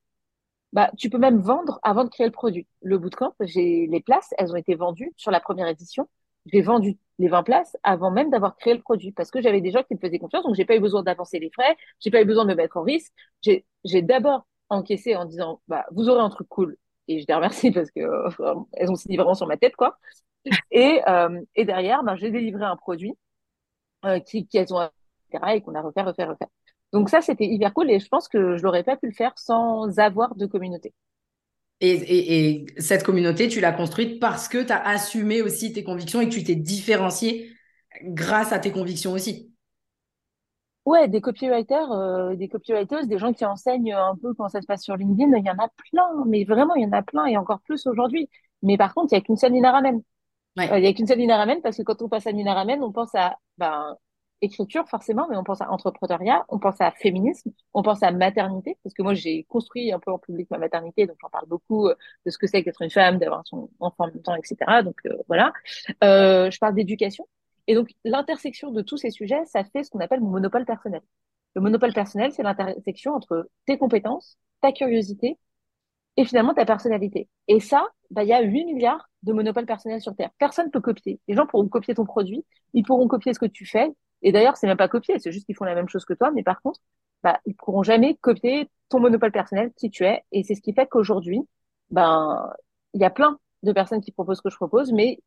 [0.72, 2.66] bah, tu peux même vendre avant de créer le produit.
[2.82, 6.08] Le bootcamp, j'ai les places, elles ont été vendues sur la première édition.
[6.46, 9.70] J'ai vendu les 20 places avant même d'avoir créé le produit parce que j'avais des
[9.70, 12.20] gens qui me faisaient confiance, donc j'ai pas eu besoin d'avancer les frais, j'ai pas
[12.22, 13.12] eu besoin de me mettre en risque.
[13.42, 16.76] J'ai d'abord encaissé en disant, bah, vous aurez un truc cool,
[17.08, 18.00] et je les remercie parce que
[18.74, 19.98] elles ont signé vraiment sur ma tête quoi.
[20.70, 23.14] Et, euh, et derrière, ben, j'ai délivré un produit
[24.06, 24.90] euh, qui qu'elles ont
[25.48, 26.46] et qu'on a refait, refait, refait.
[26.92, 29.32] Donc ça, c'était hyper cool et je pense que je n'aurais pas pu le faire
[29.38, 30.94] sans avoir de communauté.
[31.80, 35.84] Et, et, et cette communauté, tu l'as construite parce que tu as assumé aussi tes
[35.84, 37.52] convictions et que tu t'es différencié
[38.04, 39.53] grâce à tes convictions aussi.
[40.84, 44.66] Ouais, des copywriters, euh, des copywriters, des gens qui enseignent un peu comment ça se
[44.66, 47.24] passe sur LinkedIn, il y en a plein, mais vraiment, il y en a plein
[47.26, 48.28] et encore plus aujourd'hui.
[48.62, 50.02] Mais par contre, il n'y a qu'une seule Nina Ramen.
[50.58, 52.92] Euh, il n'y a qu'une seule Ramen parce que quand on passe à Ramen, on
[52.92, 53.96] pense à ben,
[54.44, 58.78] écriture forcément, mais on pense à entrepreneuriat, on pense à féminisme, on pense à maternité,
[58.82, 61.88] parce que moi j'ai construit un peu en public ma maternité, donc j'en parle beaucoup
[61.88, 61.94] euh,
[62.26, 64.56] de ce que c'est d'être une femme, d'avoir son enfant en même temps, etc.
[64.84, 65.52] Donc euh, voilà.
[66.04, 67.26] Euh, je parle d'éducation.
[67.66, 71.02] Et donc l'intersection de tous ces sujets, ça fait ce qu'on appelle mon monopole personnel.
[71.54, 75.38] Le monopole personnel, c'est l'intersection entre tes compétences, ta curiosité
[76.16, 77.28] et finalement ta personnalité.
[77.48, 80.30] Et ça, bah, il y a 8 milliards de monopoles personnels sur Terre.
[80.38, 81.20] Personne ne peut copier.
[81.28, 83.88] Les gens pourront copier ton produit, ils pourront copier ce que tu fais.
[84.22, 86.30] Et d'ailleurs, c'est même pas copier, c'est juste qu'ils font la même chose que toi.
[86.30, 86.80] Mais par contre,
[87.22, 90.22] bah, ils pourront jamais copier ton monopole personnel, qui tu es.
[90.32, 91.40] Et c'est ce qui fait qu'aujourd'hui,
[91.90, 92.50] ben,
[92.94, 95.20] il y a plein de personnes qui proposent ce que je propose, mais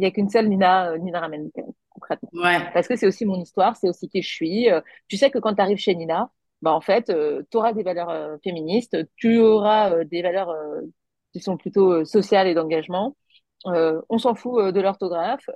[0.00, 1.50] il y a qu'une seule Nina, euh, Nina Ramen,
[1.90, 2.30] concrètement.
[2.32, 2.58] Ouais.
[2.72, 4.70] Parce que c'est aussi mon histoire, c'est aussi qui je suis.
[4.70, 6.30] Euh, tu sais que quand tu arrives chez Nina,
[6.62, 10.54] bah en fait, euh, tu auras des valeurs euh, féministes, tu auras euh, des valeurs
[11.32, 13.16] qui sont plutôt sociales et d'engagement.
[13.64, 15.48] on s'en fout de l'orthographe.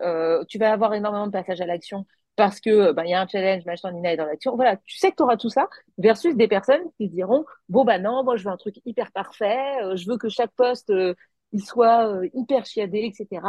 [0.49, 3.29] tu vas avoir énormément de passages à l'action parce que bah, il y a un
[3.29, 4.57] challenge, machin, Nina est dans l'action.
[4.57, 5.69] Voilà, tu sais que tu auras tout ça
[5.99, 9.97] versus des personnes qui diront bon bah non, moi je veux un truc hyper parfait,
[9.97, 10.93] je veux que chaque poste
[11.55, 13.41] il soit hyper chiadé, etc.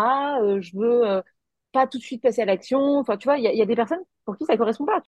[0.61, 1.21] je veux
[1.73, 2.99] pas tout de suite passer à l'action.
[2.99, 5.03] Enfin, tu vois, il y, a des personnes pour qui ça correspond pas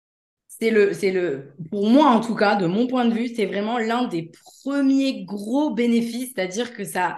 [0.47, 3.45] c'est le, c'est le, pour moi en tout cas, de mon point de vue, c'est
[3.45, 4.31] vraiment l'un des
[4.63, 7.17] premiers gros bénéfices, c'est-à-dire que ça,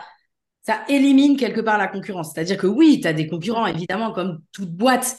[0.63, 2.33] ça élimine quelque part la concurrence.
[2.33, 5.17] C'est-à-dire que oui, tu as des concurrents, évidemment, comme toute boîte,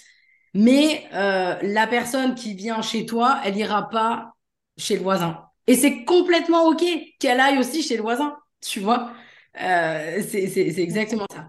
[0.55, 4.33] mais euh, la personne qui vient chez toi, elle ira pas
[4.77, 5.45] chez le voisin.
[5.67, 6.83] Et c'est complètement OK
[7.21, 9.13] qu'elle aille aussi chez le voisin, tu vois.
[9.57, 11.49] Euh, c'est, exactement ça.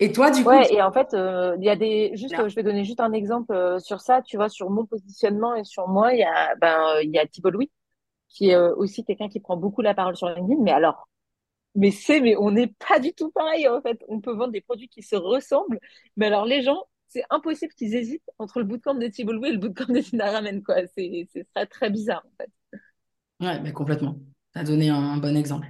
[0.00, 0.50] Et toi, du coup.
[0.50, 2.10] Ouais, et en fait, euh, il y a des.
[2.16, 4.20] Juste, je vais donner juste un exemple euh, sur ça.
[4.22, 7.26] Tu vois, sur mon positionnement et sur moi, il y a, ben, il y a
[7.26, 7.70] Thibault Louis,
[8.28, 10.60] qui est euh, aussi quelqu'un qui prend beaucoup la parole sur LinkedIn.
[10.62, 11.08] Mais alors,
[11.76, 14.02] mais c'est, mais on n'est pas du tout pareil, en fait.
[14.08, 15.78] On peut vendre des produits qui se ressemblent.
[16.16, 19.52] Mais alors, les gens, c'est impossible qu'ils hésitent entre le bootcamp de Thibault Louis et
[19.52, 20.76] le bootcamp de Tina Ramen, quoi.
[20.96, 22.50] C'est, c'est très, très bizarre, en fait.
[23.40, 24.16] Ouais, mais complètement.
[24.52, 25.68] Tu as donné un bon exemple.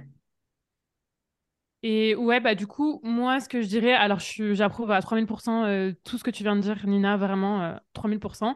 [1.85, 5.91] Et ouais, bah du coup, moi, ce que je dirais, alors j'approuve à 3000% euh,
[6.05, 8.55] tout ce que tu viens de dire, Nina, vraiment euh, 3000%.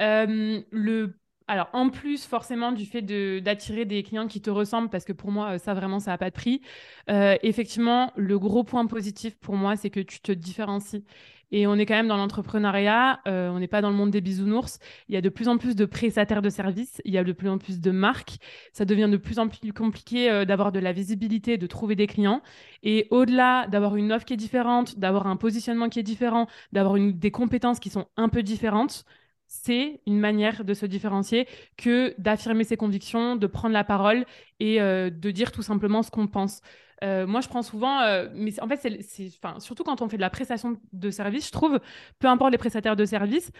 [0.00, 1.19] Euh, le,
[1.50, 3.02] alors, en plus, forcément, du fait
[3.42, 6.30] d'attirer des clients qui te ressemblent, parce que pour moi, ça vraiment, ça n'a pas
[6.30, 6.62] de prix.
[7.10, 11.04] Euh, effectivement, le gros point positif pour moi, c'est que tu te différencies.
[11.50, 14.20] Et on est quand même dans l'entrepreneuriat, euh, on n'est pas dans le monde des
[14.20, 14.78] bisounours.
[15.08, 17.32] Il y a de plus en plus de prestataires de services, il y a de
[17.32, 18.36] plus en plus de marques.
[18.72, 22.06] Ça devient de plus en plus compliqué euh, d'avoir de la visibilité, de trouver des
[22.06, 22.42] clients.
[22.84, 26.94] Et au-delà d'avoir une offre qui est différente, d'avoir un positionnement qui est différent, d'avoir
[26.96, 29.04] des compétences qui sont un peu différentes,
[29.52, 34.24] c'est une manière de se différencier que d'affirmer ses convictions, de prendre la parole
[34.60, 36.60] et euh, de dire tout simplement ce qu'on pense.
[37.02, 39.28] Euh, moi, je prends souvent, euh, mais en fait, c'est,
[39.58, 41.80] surtout quand on fait de la prestation de service, je trouve,
[42.20, 43.50] peu importe les prestataires de service,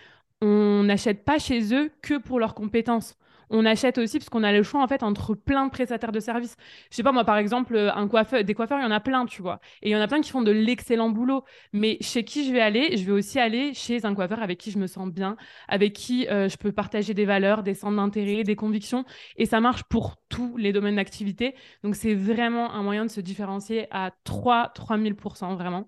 [0.41, 3.17] on n'achète pas chez eux que pour leurs compétences
[3.51, 6.21] on achète aussi parce qu'on a le choix en fait entre plein de prestataires de
[6.21, 6.57] services.
[6.91, 9.27] Je sais pas moi par exemple un coiffeur, des coiffeurs il y en a plein
[9.27, 11.45] tu vois et il y en a plein qui font de l'excellent boulot.
[11.73, 14.71] Mais chez qui je vais aller Je vais aussi aller chez un coiffeur avec qui
[14.71, 15.37] je me sens bien,
[15.69, 19.05] avec qui euh, je peux partager des valeurs, des centres d'intérêt, des convictions
[19.37, 21.55] et ça marche pour tous les domaines d'activité.
[21.83, 25.87] Donc c'est vraiment un moyen de se différencier à 3 3000% vraiment.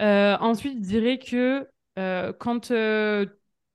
[0.00, 2.74] Euh, ensuite, je dirais que euh, quand tu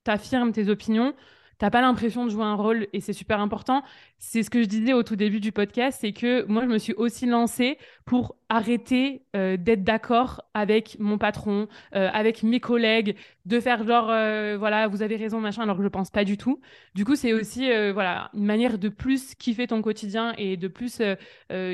[0.08, 1.14] affirmes tes opinions,
[1.58, 3.84] t'as pas l'impression de jouer un rôle et c'est super important.
[4.18, 6.78] C'est ce que je disais au tout début du podcast, c'est que moi je me
[6.78, 13.16] suis aussi lancée pour arrêter euh, d'être d'accord avec mon patron, euh, avec mes collègues,
[13.46, 16.38] de faire genre euh, voilà vous avez raison machin alors que je pense pas du
[16.38, 16.62] tout.
[16.94, 21.02] Du coup c'est aussi voilà une manière de plus kiffer ton quotidien et de plus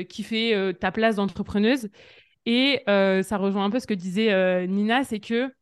[0.08, 1.88] kiffer ta place d'entrepreneuse.
[2.46, 5.52] Et ça rejoint un peu ce que disait Nina, c'est que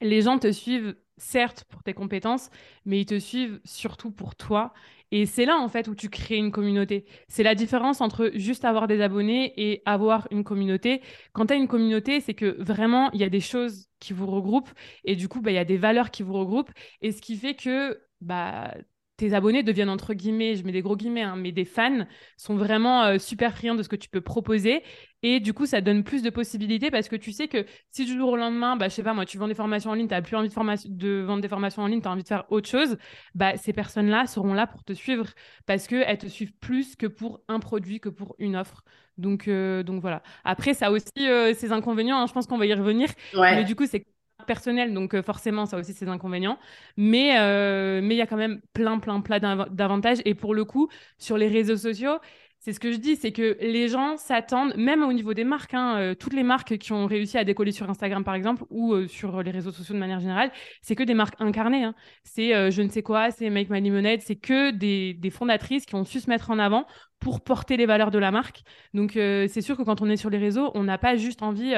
[0.00, 2.50] les gens te suivent certes pour tes compétences,
[2.84, 4.72] mais ils te suivent surtout pour toi.
[5.10, 7.04] Et c'est là, en fait, où tu crées une communauté.
[7.28, 11.02] C'est la différence entre juste avoir des abonnés et avoir une communauté.
[11.32, 14.26] Quand tu as une communauté, c'est que vraiment, il y a des choses qui vous
[14.26, 14.70] regroupent
[15.04, 16.72] et du coup, bah, il y a des valeurs qui vous regroupent.
[17.00, 18.74] Et ce qui fait que bah,
[19.16, 22.06] tes abonnés deviennent entre guillemets, je mets des gros guillemets, hein, mais des fans
[22.36, 24.82] sont vraiment euh, super friands de ce que tu peux proposer.
[25.22, 28.16] Et du coup, ça donne plus de possibilités parce que tu sais que si du
[28.16, 30.14] jour au lendemain, bah, je sais pas moi, tu vends des formations en ligne, tu
[30.14, 32.44] n'as plus envie de, de, vendre des formations en ligne, tu as envie de faire
[32.50, 32.98] autre chose,
[33.34, 35.28] bah, ces personnes-là seront là pour te suivre
[35.66, 38.84] parce qu'elles te suivent plus que pour un produit, que pour une offre.
[39.16, 40.22] Donc, euh, donc voilà.
[40.44, 43.08] Après, ça a aussi euh, ses inconvénients, hein, je pense qu'on va y revenir.
[43.34, 44.06] Mais du coup, c'est
[44.44, 46.58] personnel, donc euh, forcément, ça aussi ses inconvénients.
[46.96, 49.40] Mais euh, mais il y a quand même plein, plein, plein
[49.70, 50.18] d'avantages.
[50.24, 50.88] Et pour le coup,
[51.18, 52.18] sur les réseaux sociaux,
[52.58, 55.74] C'est ce que je dis, c'est que les gens s'attendent, même au niveau des marques,
[55.74, 59.06] hein, euh, toutes les marques qui ont réussi à décoller sur Instagram par exemple ou
[59.06, 61.84] sur les réseaux sociaux de manière générale, c'est que des marques incarnées.
[61.84, 61.94] Hein.
[62.22, 65.94] C'est je ne sais quoi, c'est Make My Lemonade, c'est que des, des, fondatrices qui
[65.94, 66.86] ont su se mettre en avant
[67.20, 68.62] pour porter les valeurs de la marque.
[68.92, 71.74] Donc c'est sûr que quand on est sur les réseaux, on n'a pas juste envie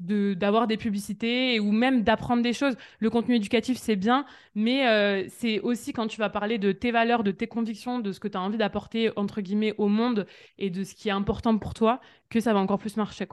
[0.00, 2.76] d'avoir des publicités ou même d'apprendre des choses.
[2.98, 4.24] Le contenu éducatif, c'est bien,
[4.54, 8.12] mais euh, c'est aussi quand tu vas parler de tes valeurs, de tes convictions, de
[8.12, 10.26] ce que tu as envie d'apporter, entre guillemets, au monde
[10.58, 13.26] et de ce qui est important pour toi, que ça va encore plus marcher.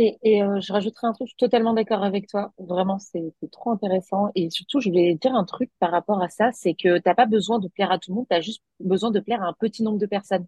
[0.00, 2.52] Et, et euh, je rajouterai un truc, je suis totalement d'accord avec toi.
[2.58, 4.30] Vraiment, c'est trop intéressant.
[4.36, 7.14] Et surtout, je vais dire un truc par rapport à ça, c'est que tu n'as
[7.14, 9.46] pas besoin de plaire à tout le monde, tu as juste besoin de plaire à
[9.48, 10.46] un petit nombre de personnes.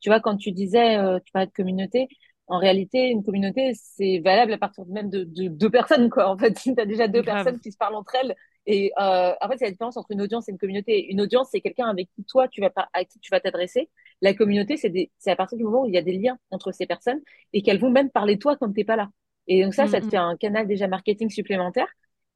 [0.00, 2.08] Tu vois, quand tu disais, euh, tu parlais de communauté,
[2.48, 6.28] en réalité, une communauté, c'est valable à partir même de, deux personnes, quoi.
[6.28, 8.34] En fait, tu as déjà deux personnes qui se parlent entre elles.
[8.66, 11.10] Et euh, en fait, c'est la différence entre une audience et une communauté.
[11.10, 13.90] Une audience, c'est quelqu'un avec qui toi, tu vas à qui tu vas t'adresser.
[14.22, 16.86] La communauté, c'est à partir du moment où il y a des liens entre ces
[16.86, 17.20] personnes
[17.52, 19.10] et qu'elles vont même parler toi quand t'es pas là.
[19.46, 20.10] Et donc ça, ça te mm-hmm.
[20.10, 21.88] fait un canal déjà marketing supplémentaire.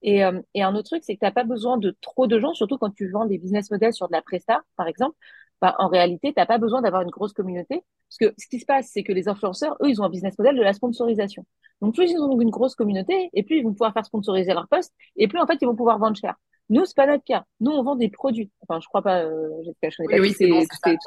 [0.03, 2.39] Et, euh, et un autre truc, c'est que tu n'as pas besoin de trop de
[2.39, 5.17] gens, surtout quand tu vends des business models sur de la presta, par exemple.
[5.63, 7.85] Bah, en réalité, tu n'as pas besoin d'avoir une grosse communauté.
[8.09, 10.37] Parce que ce qui se passe, c'est que les influenceurs, eux, ils ont un business
[10.37, 11.47] model de la sponsorisation.
[11.81, 14.67] Donc, plus ils ont une grosse communauté, et plus ils vont pouvoir faire sponsoriser leur
[14.67, 16.35] poste, et plus, en fait, ils vont pouvoir vendre cher.
[16.69, 17.45] Nous, c'est pas notre cas.
[17.61, 18.51] Nous, on vend des produits.
[18.63, 20.33] Enfin, je crois pas, euh, je connais pas tous,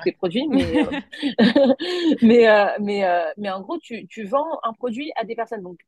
[0.04, 0.92] ces, produits, mais, euh,
[2.22, 5.64] mais, euh, mais, euh, mais, en gros, tu, tu vends un produit à des personnes.
[5.64, 5.80] Donc,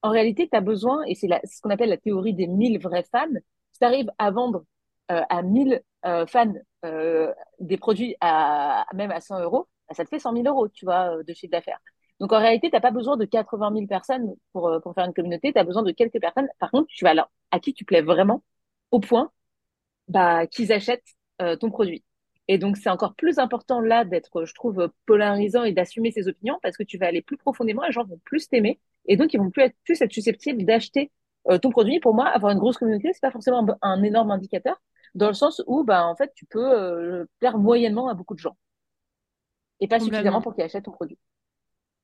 [0.00, 3.04] en réalité, tu as besoin, et c'est ce qu'on appelle la théorie des 1000 vrais
[3.10, 3.26] fans,
[3.72, 4.64] si tu arrives à vendre
[5.08, 5.82] à 1000
[6.26, 6.52] fans
[6.84, 10.68] euh, des produits à même à 100 euros, bah, ça te fait 100 000 euros,
[10.68, 11.78] tu vois, euh, de chiffre d'affaires.
[12.20, 15.06] Donc en réalité, tu n'as pas besoin de 80 000 personnes pour, euh, pour faire
[15.06, 16.48] une communauté, tu as besoin de quelques personnes.
[16.58, 18.42] Par contre, tu vas là, à qui tu plais vraiment
[18.90, 19.32] au point
[20.08, 21.04] bah, qu'ils achètent
[21.60, 22.04] ton produit.
[22.46, 26.58] Et donc, c'est encore plus important là d'être, je trouve, polarisant et d'assumer ses opinions
[26.62, 29.38] parce que tu vas aller plus profondément, les gens vont plus t'aimer et donc ils
[29.38, 31.10] vont plus être, plus être susceptibles d'acheter
[31.60, 31.98] ton produit.
[32.00, 34.80] Pour moi, avoir une grosse communauté, c'est pas forcément un, énorme indicateur
[35.14, 38.40] dans le sens où, bah, en fait, tu peux euh, plaire moyennement à beaucoup de
[38.40, 38.56] gens
[39.80, 41.18] et pas suffisamment pour qu'ils achètent ton produit.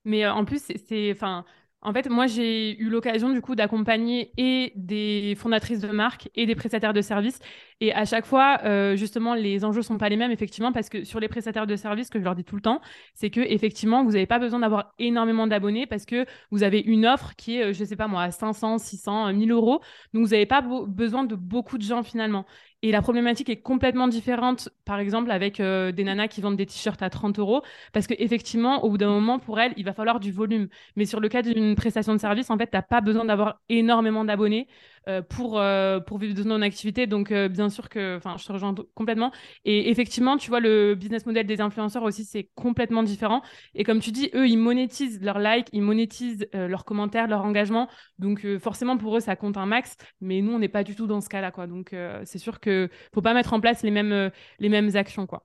[0.04, 1.44] Mais euh, en plus, c'est, enfin,
[1.82, 6.44] en fait, moi, j'ai eu l'occasion du coup d'accompagner et des fondatrices de marques et
[6.44, 7.38] des prestataires de services.
[7.80, 11.04] Et à chaque fois, euh, justement, les enjeux sont pas les mêmes, effectivement, parce que
[11.04, 12.82] sur les prestataires de services, ce que je leur dis tout le temps,
[13.14, 17.06] c'est que effectivement, vous n'avez pas besoin d'avoir énormément d'abonnés parce que vous avez une
[17.06, 19.80] offre qui est, je sais pas moi, à 500, 600, 1000 euros.
[20.12, 22.44] Donc, vous n'avez pas besoin de beaucoup de gens finalement.
[22.82, 26.64] Et la problématique est complètement différente, par exemple, avec euh, des nanas qui vendent des
[26.64, 27.62] t-shirts à 30 euros,
[27.92, 30.68] parce qu'effectivement, au bout d'un moment, pour elles, il va falloir du volume.
[30.96, 33.60] Mais sur le cas d'une prestation de service, en fait, tu n'as pas besoin d'avoir
[33.68, 34.66] énormément d'abonnés.
[35.08, 37.06] Euh, pour, euh, pour vivre de ton activité.
[37.06, 39.32] Donc, euh, bien sûr que je te rejoins complètement.
[39.64, 43.40] Et effectivement, tu vois, le business model des influenceurs aussi, c'est complètement différent.
[43.74, 47.88] Et comme tu dis, eux, ils monétisent leurs likes, ils monétisent leurs commentaires, leur engagement.
[48.18, 49.96] Donc, forcément, pour eux, ça compte un max.
[50.20, 51.50] Mais nous, on n'est pas du tout dans ce cas-là.
[51.50, 51.66] Quoi.
[51.66, 51.94] Donc,
[52.24, 55.26] c'est sûr qu'il ne faut pas mettre en place les mêmes, les mêmes actions.
[55.26, 55.44] Quoi.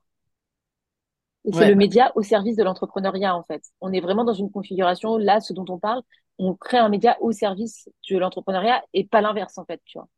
[1.52, 3.62] C'est le média au service de l'entrepreneuriat, en fait.
[3.80, 6.02] On est vraiment dans une configuration, là, ce dont on parle,
[6.38, 10.08] on crée un média au service de l'entrepreneuriat et pas l'inverse, en fait, tu vois.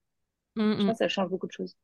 [0.56, 0.90] Mm, Je pense mm.
[0.92, 1.76] que ça change beaucoup de choses.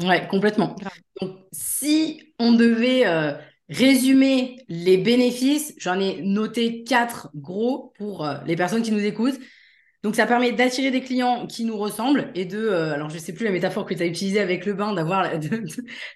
[0.00, 0.74] Ouais, complètement.
[1.20, 3.34] Donc, si on devait euh,
[3.68, 9.38] résumer les bénéfices, j'en ai noté quatre gros pour euh, les personnes qui nous écoutent.
[10.02, 13.32] Donc, ça permet d'attirer des clients qui nous ressemblent et de, euh, alors je sais
[13.32, 15.22] plus la métaphore que tu as utilisée avec le bain, d'avoir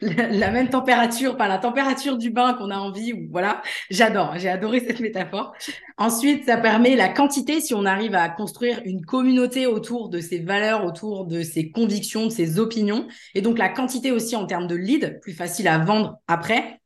[0.00, 3.62] la, même température, pas la température du bain qu'on a envie, voilà.
[3.88, 5.52] J'adore, j'ai adoré cette métaphore.
[5.98, 10.40] Ensuite, ça permet la quantité si on arrive à construire une communauté autour de ses
[10.40, 13.06] valeurs, autour de ses convictions, de ses opinions.
[13.34, 16.80] Et donc, la quantité aussi en termes de lead, plus facile à vendre après.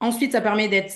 [0.00, 0.94] Ensuite, ça permet d'être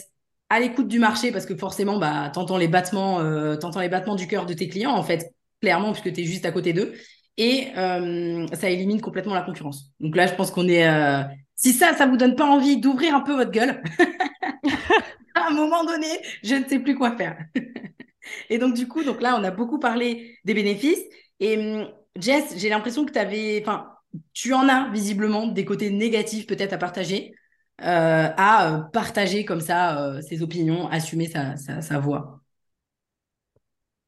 [0.49, 4.27] à l'écoute du marché parce que forcément, bah, t'entends les battements, euh, les battements du
[4.27, 6.95] cœur de tes clients, en fait, clairement, puisque tu es juste à côté d'eux.
[7.37, 9.91] Et euh, ça élimine complètement la concurrence.
[10.01, 10.89] Donc là, je pense qu'on est.
[10.89, 11.23] Euh,
[11.55, 13.83] si ça, ça vous donne pas envie d'ouvrir un peu votre gueule,
[15.35, 16.07] à un moment donné,
[16.43, 17.37] je ne sais plus quoi faire.
[18.51, 21.03] et donc, du coup, donc là, on a beaucoup parlé des bénéfices.
[21.41, 21.89] Et hum,
[22.19, 23.63] Jess, j'ai l'impression que tu.
[23.63, 23.91] Enfin,
[24.33, 27.35] tu en as visiblement des côtés négatifs peut-être à partager.
[27.83, 32.41] Euh, à euh, partager comme ça euh, ses opinions, assumer sa, sa, voix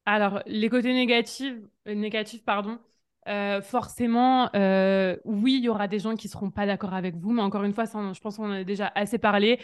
[0.07, 1.53] Alors, les côtés négatifs,
[1.85, 2.79] négatifs pardon,
[3.61, 4.49] forcément,
[5.23, 7.73] oui, il y aura des gens qui seront pas d'accord avec vous, mais encore une
[7.73, 9.59] fois, je pense qu'on en a déjà assez parlé.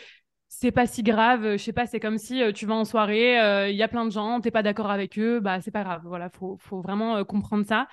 [0.50, 3.76] C'est pas si grave, je sais pas, c'est comme si tu vas en soirée, il
[3.76, 6.04] y a plein de gens, t'es pas d'accord avec eux, bah c'est pas grave.
[6.06, 7.88] Voilà, faut, faut vraiment comprendre ça.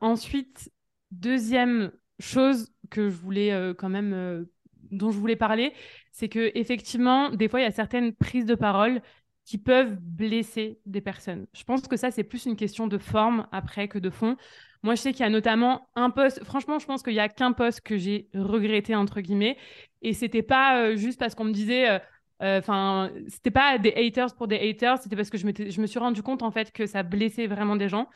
[0.00, 0.70] ensuite,
[1.12, 4.46] deuxième chose que je voulais quand même
[4.90, 5.72] dont je voulais parler,
[6.12, 9.00] c'est que effectivement, des fois, il y a certaines prises de parole
[9.44, 11.46] qui peuvent blesser des personnes.
[11.54, 14.36] Je pense que ça, c'est plus une question de forme après que de fond.
[14.82, 16.42] Moi, je sais qu'il y a notamment un poste.
[16.44, 19.56] Franchement, je pense qu'il n'y a qu'un poste que j'ai regretté, entre guillemets.
[20.02, 21.90] Et c'était pas euh, juste parce qu'on me disait.
[21.90, 21.98] Euh,
[22.42, 25.86] euh, enfin, c'était pas des haters pour des haters, c'était parce que je, je me
[25.86, 28.08] suis rendu compte en fait que ça blessait vraiment des gens.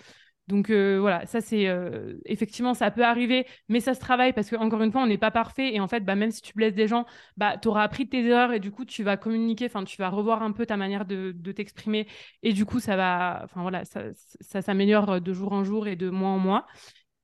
[0.49, 4.51] Donc euh, voilà, ça c'est euh, effectivement ça peut arriver, mais ça se travaille parce
[4.51, 5.75] que encore une fois on n'est pas parfait.
[5.75, 8.25] Et en fait bah, même si tu blesses des gens, bah tu auras appris tes
[8.25, 11.05] erreurs et du coup tu vas communiquer, enfin tu vas revoir un peu ta manière
[11.05, 12.09] de, t'exprimer.
[12.43, 14.03] Et du coup ça va, enfin voilà ça,
[14.41, 16.67] ça s'améliore de jour en jour et de mois en mois.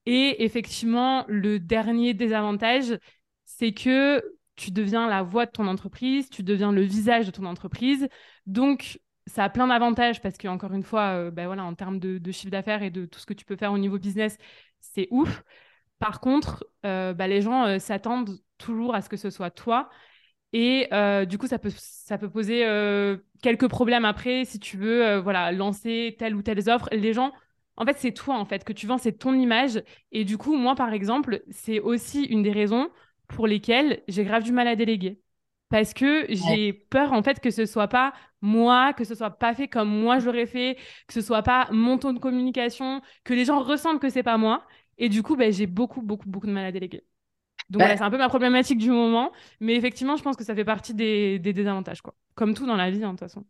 [0.07, 2.97] Et effectivement le dernier désavantage,
[3.45, 4.23] c'est que
[4.55, 8.09] tu deviens la voix de ton entreprise, tu deviens le visage de ton entreprise,
[8.47, 11.99] donc ça a plein d'avantages parce que encore une fois, euh, ben voilà, en termes
[11.99, 14.39] de, chiffre d'affaires et de tout ce que tu peux faire au niveau business,
[14.81, 15.43] c'est ouf.
[15.99, 19.91] Par contre, euh, bah, les gens euh, s'attendent toujours à ce que ce soit toi.
[20.53, 20.89] Et
[21.27, 22.61] du coup, ça peut, ça peut poser
[23.43, 26.89] quelques problèmes après si tu veux voilà, lancer telle ou telle offre.
[26.93, 27.33] Les gens,
[27.77, 29.83] en fait, c'est toi en fait que tu vends, c'est ton image.
[30.13, 32.89] Et du coup, moi, par exemple, c'est aussi une des raisons
[33.29, 35.21] pour lesquelles j'ai grave du mal à déléguer
[35.69, 39.55] parce que j'ai peur en fait que ce soit pas moi, que ce soit pas
[39.55, 43.35] fait comme moi je l'aurais fait, que ce soit pas mon ton de communication, que
[43.35, 44.63] les gens ressentent que c'est pas moi.
[44.99, 47.03] Et du coup, ben, j'ai beaucoup, beaucoup, beaucoup de mal à déléguer.
[47.69, 49.33] Donc voilà, c'est un peu ma problématique du moment.
[49.61, 52.15] Mais effectivement, je pense que ça fait partie des, désavantages, quoi.
[52.35, 53.45] Comme tout dans la vie, hein, de toute façon.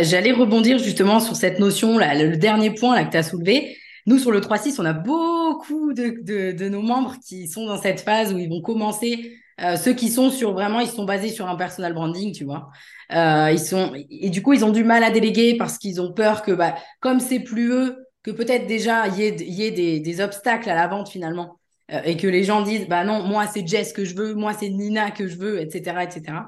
[0.00, 3.76] J'allais rebondir justement sur cette notion, là, le dernier point là, que tu as soulevé.
[4.06, 7.78] Nous, sur le 3-6, on a beaucoup de, de, de, nos membres qui sont dans
[7.78, 11.28] cette phase où ils vont commencer euh, ceux qui sont sur vraiment, ils sont basés
[11.28, 12.70] sur un personal branding, tu vois.
[13.12, 16.12] Euh, ils sont et du coup, ils ont du mal à déléguer parce qu'ils ont
[16.12, 19.70] peur que, bah, comme c'est plus eux, que peut-être déjà il y ait, y ait
[19.70, 21.58] des, des, obstacles à la vente finalement
[21.92, 24.52] euh, et que les gens disent, bah non, moi c'est Jess que je veux, moi
[24.52, 26.38] c'est Nina que je veux, etc., etc.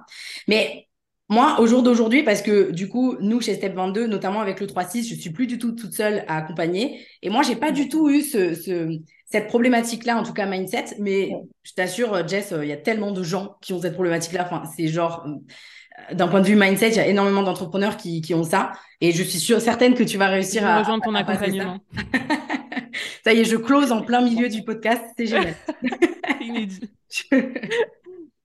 [0.48, 0.88] Mais
[1.30, 4.66] moi, au jour d'aujourd'hui, parce que du coup, nous, chez Step 22, notamment avec le
[4.66, 7.06] 3-6, je suis plus du tout toute seule à accompagner.
[7.22, 8.98] Et moi, j'ai pas du tout eu ce, ce,
[9.34, 10.96] cette problématique-là, en tout cas mindset.
[11.00, 11.32] Mais
[11.64, 14.44] je t'assure, Jess, euh, il y a tellement de gens qui ont cette problématique-là.
[14.46, 18.20] Enfin, c'est genre, euh, d'un point de vue mindset, il y a énormément d'entrepreneurs qui,
[18.20, 18.70] qui, ont ça.
[19.00, 21.80] Et je suis sûre, certaine que tu vas réussir à rejoindre ton accompagnement.
[23.24, 23.32] Ça.
[23.32, 25.02] y est, je close en plein milieu du podcast.
[25.18, 25.56] C'est génial.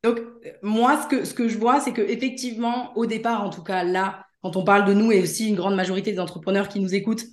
[0.03, 0.21] Donc,
[0.63, 3.83] moi, ce que, ce que je vois, c'est que effectivement, au départ, en tout cas,
[3.83, 6.95] là, quand on parle de nous et aussi une grande majorité des entrepreneurs qui nous
[6.95, 7.25] écoutent,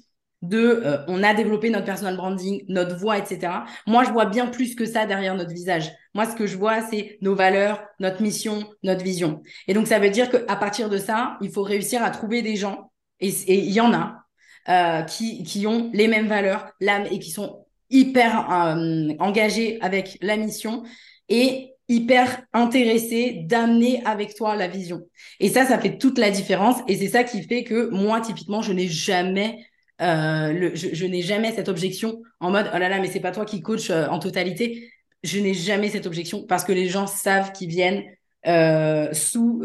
[0.42, 3.52] de euh, on a développé notre personal branding, notre voix, etc.
[3.86, 5.90] Moi, je vois bien plus que ça derrière notre visage.
[6.14, 9.42] Moi, ce que je vois, c'est nos valeurs, notre mission, notre vision.
[9.66, 12.56] Et donc, ça veut dire qu'à partir de ça, il faut réussir à trouver des
[12.56, 14.26] gens, et il y en a,
[14.68, 20.18] euh, qui, qui ont les mêmes valeurs l'âme et qui sont hyper euh, engagés avec
[20.20, 20.82] la mission
[21.28, 25.02] et hyper intéressés d'amener avec toi la vision.
[25.38, 26.78] Et ça, ça fait toute la différence.
[26.88, 29.65] Et c'est ça qui fait que moi, typiquement, je n'ai jamais
[30.02, 33.32] euh, le, je, n'ai jamais cette objection en mode oh là là, mais c'est pas
[33.32, 34.90] toi qui coach euh, en totalité.
[35.22, 38.04] Je n'ai jamais cette objection parce que les gens savent qu'ils viennent
[38.46, 39.64] euh, sous,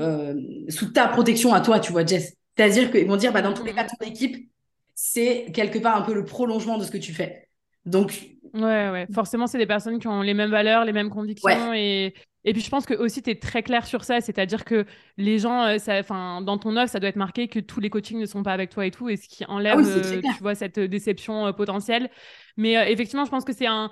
[0.70, 2.36] sous ta protection à toi, tu vois, Jess.
[2.56, 4.50] C'est-à-dire qu'ils vont dire, bah, dans tous les cas, ton équipe,
[4.96, 7.48] c'est quelque part un peu le prolongement de ce que tu fais.
[7.86, 8.30] Donc.
[8.54, 9.08] Ouais, ouais.
[9.14, 12.14] Forcément, c'est des personnes qui ont les mêmes valeurs, les mêmes convictions et,
[12.44, 14.86] et puis je pense que aussi tu es très clair sur ça, c'est-à-dire que
[15.18, 18.20] les gens, euh, enfin dans ton offre, ça doit être marqué que tous les coachings
[18.20, 20.80] ne sont pas avec toi et tout, et ce qui enlève, ah tu vois, cette
[20.80, 22.10] déception euh, potentielle.
[22.58, 23.92] Mais effectivement, je pense que c'est un,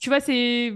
[0.00, 0.74] tu vois, c'est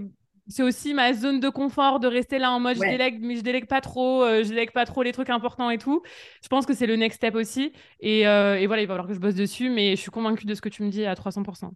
[0.51, 3.41] c'est aussi ma zone de confort de rester là en mode je délègue, mais je
[3.41, 6.01] délègue pas trop, je délègue pas trop les trucs importants et tout.
[6.41, 9.13] Je pense que c'est le next step aussi, et, et voilà, il va falloir que
[9.13, 11.71] je bosse dessus, mais je suis convaincue de ce que tu me dis à 300%.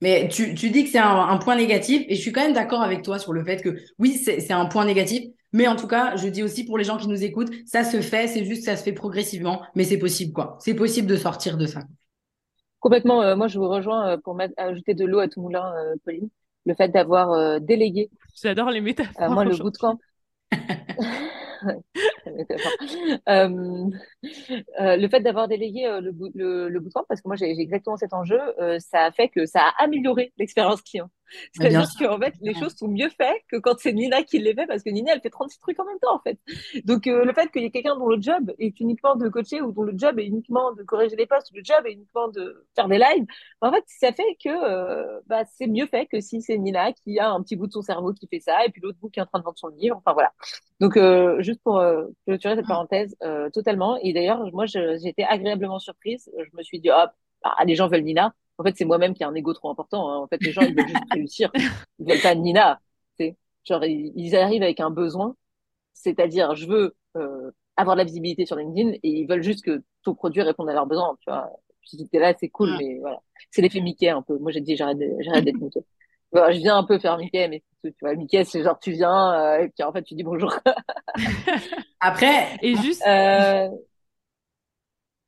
[0.00, 2.82] Mais tu, tu dis que c'est un, point négatif et je suis quand même d'accord
[2.82, 5.22] avec toi sur le fait que oui, c'est un point négatif.
[5.52, 8.00] Mais en tout cas, je dis aussi pour les gens qui nous écoutent, ça se
[8.00, 10.56] fait, c'est juste que ça se fait progressivement, mais c'est possible quoi.
[10.60, 11.80] C'est possible de sortir de ça.
[12.80, 13.22] Complètement.
[13.22, 16.28] Euh, moi, je vous rejoins euh, pour ajouter de l'eau à tout moulin, euh, Pauline.
[16.66, 18.10] Le fait d'avoir délégué.
[18.40, 19.30] J'adore les métaphores.
[19.30, 19.98] moi, le bootcamp.
[23.28, 23.90] Euh,
[24.80, 27.96] euh, le fait d'avoir délégué euh, le, le, le bootcamp, parce que moi j'ai exactement
[27.96, 28.38] cet enjeu,
[28.78, 31.10] ça a fait que ça a amélioré l'expérience client.
[31.52, 34.66] C'est-à-dire qu'en fait, les choses sont mieux faites que quand c'est Nina qui les fait,
[34.66, 36.38] parce que Nina, elle fait 36 trucs en même temps, en fait.
[36.84, 39.72] Donc, le fait qu'il y ait quelqu'un dont le job est uniquement de coacher ou
[39.72, 42.66] dont le job est uniquement de corriger les posts, ou le job est uniquement de
[42.74, 43.26] faire des lives,
[43.60, 47.30] en fait, ça fait que bah, c'est mieux fait que si c'est Nina qui a
[47.30, 49.22] un petit bout de son cerveau qui fait ça, et puis l'autre bout qui est
[49.22, 49.96] en train de vendre son livre.
[49.96, 50.32] Enfin, voilà.
[50.80, 50.98] Donc,
[51.40, 51.82] juste pour
[52.26, 53.98] clôturer cette parenthèse, euh, totalement.
[54.02, 56.30] Et d'ailleurs, moi, j'ai été agréablement surprise.
[56.36, 57.10] Je me suis dit, hop,
[57.42, 58.34] ah, les gens veulent Nina.
[58.60, 60.10] En fait, c'est moi-même qui ai un ego trop important.
[60.10, 60.18] Hein.
[60.18, 61.50] En fait, les gens, ils veulent juste réussir.
[61.98, 62.78] Ils veulent pas Nina.
[63.64, 65.34] Genre, ils, arrivent avec un besoin.
[65.94, 69.82] C'est-à-dire, je veux euh, avoir de la visibilité sur LinkedIn et ils veulent juste que
[70.02, 71.50] ton produit réponde à leurs besoins, tu vois.
[71.90, 73.20] Je dis, là, c'est cool, mais voilà.
[73.50, 74.36] C'est l'effet Mickey un peu.
[74.38, 75.80] Moi, j'ai dit, j'arrête d'être Mickey.
[76.34, 79.64] je viens un peu faire Mickey, mais tu vois, Mickey, c'est genre, tu viens, euh,
[79.64, 80.54] et puis en fait, tu dis bonjour.
[82.00, 83.02] Après, et juste.
[83.06, 83.70] Euh...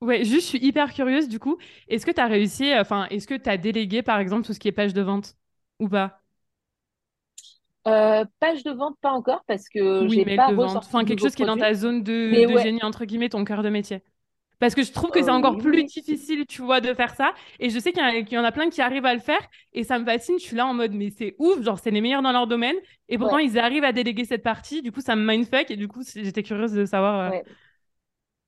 [0.03, 1.59] Ouais, juste, je suis hyper curieuse du coup.
[1.89, 4.59] Est-ce que tu as réussi, enfin, est-ce que tu as délégué par exemple tout ce
[4.59, 5.37] qui est page de vente
[5.79, 6.19] ou pas?
[7.87, 10.77] Euh, page de vente, pas encore, parce que oui, j'ai pas de vente.
[10.77, 13.63] Enfin, quelque chose qui est dans ta zone de, de génie, entre guillemets, ton cœur
[13.63, 14.03] de métier.
[14.59, 17.33] Parce que je trouve que c'est encore euh, plus difficile, tu vois, de faire ça.
[17.59, 19.41] Et je sais qu'il y, en a plein qui arrivent à le faire.
[19.73, 20.39] Et ça me fascine.
[20.39, 21.63] Je suis là en mode, mais c'est ouf.
[21.63, 22.77] Genre, c'est les meilleurs dans leur domaine.
[23.09, 24.81] Et pourtant, ils arrivent à déléguer cette partie.
[24.81, 25.69] Du coup, ça me mindfuck.
[25.73, 27.33] Et du coup, j'étais curieuse de savoir.
[27.33, 27.39] Euh,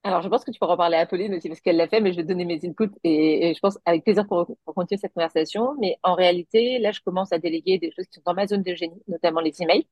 [0.05, 2.13] Alors, je pense que tu pourras parler à Pauline aussi parce qu'elle l'a fait, mais
[2.13, 5.75] je vais donner mes inputs et, je pense avec plaisir pour, continuer cette conversation.
[5.81, 8.63] Mais en réalité, là, je commence à déléguer des choses qui sont dans ma zone
[8.63, 9.87] de génie, notamment les emails,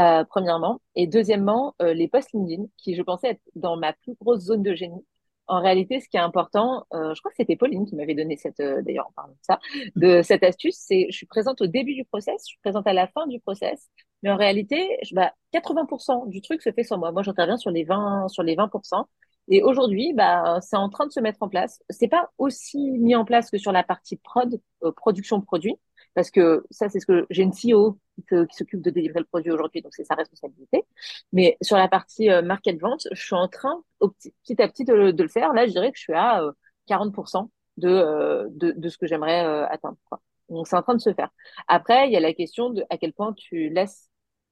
[0.00, 0.80] euh, premièrement.
[0.94, 4.74] Et deuxièmement, les posts LinkedIn, qui je pensais être dans ma plus grosse zone de
[4.74, 5.04] génie
[5.48, 8.36] en réalité, ce qui est important, euh, je crois que c'était Pauline qui m'avait donné
[8.36, 9.58] cette, euh, d'ailleurs, en parlant de ça,
[9.96, 12.92] de cette astuce, c'est je suis présente au début du process, je suis présente à
[12.92, 13.88] la fin du process,
[14.22, 17.12] mais en réalité, bah, 80% du truc se fait sans moi.
[17.12, 19.06] Moi, j'interviens sur les 20, sur les 20%.
[19.48, 21.80] Et aujourd'hui, bah, c'est en train de se mettre en place.
[21.90, 25.76] C'est pas aussi mis en place que sur la partie prod, euh, production produit,
[26.14, 27.98] parce que ça, c'est ce que j'ai une CEO
[28.28, 30.84] qui, s'occupe de délivrer le produit aujourd'hui, donc c'est sa responsabilité.
[31.32, 34.92] Mais sur la partie euh, market vente, je suis en train, petit, à petit, de,
[34.94, 35.52] le faire.
[35.52, 36.42] Là, je dirais que je suis à
[36.88, 37.46] 40% euh,
[37.76, 39.40] de, euh, de, de, ce que j'aimerais
[39.70, 39.96] atteindre.
[40.08, 40.20] Quoi.
[40.48, 41.30] Donc, c'est en train de se faire.
[41.68, 44.07] Après, il y a la question de à quel point tu laisses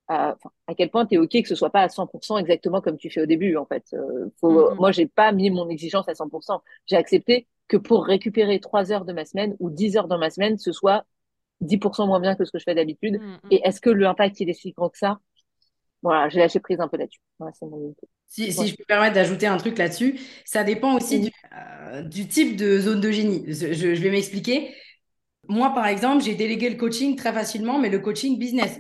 [0.09, 0.37] à,
[0.67, 3.11] à quel point tu es OK que ce soit pas à 100% exactement comme tu
[3.11, 3.85] fais au début, en fait.
[3.93, 4.77] Euh, faut, mm-hmm.
[4.77, 6.61] Moi, j'ai pas mis mon exigence à 100%.
[6.87, 10.31] J'ai accepté que pour récupérer 3 heures de ma semaine ou 10 heures dans ma
[10.31, 11.05] semaine, ce soit
[11.63, 13.21] 10% moins bien que ce que je fais d'habitude.
[13.21, 13.39] Mm, mm.
[13.51, 15.19] Et est-ce que l'impact il est si grand que ça?
[16.03, 17.21] Voilà, j'ai lâché prise un peu là-dessus.
[18.29, 22.29] si, si, je peux permettre d'ajouter un truc là-dessus, ça dépend aussi du, euh, du,
[22.29, 23.45] type de zone de génie.
[23.49, 24.73] Je, je, vais m'expliquer.
[25.49, 28.79] Moi, par exemple, j'ai délégué le coaching très facilement, mais le coaching business.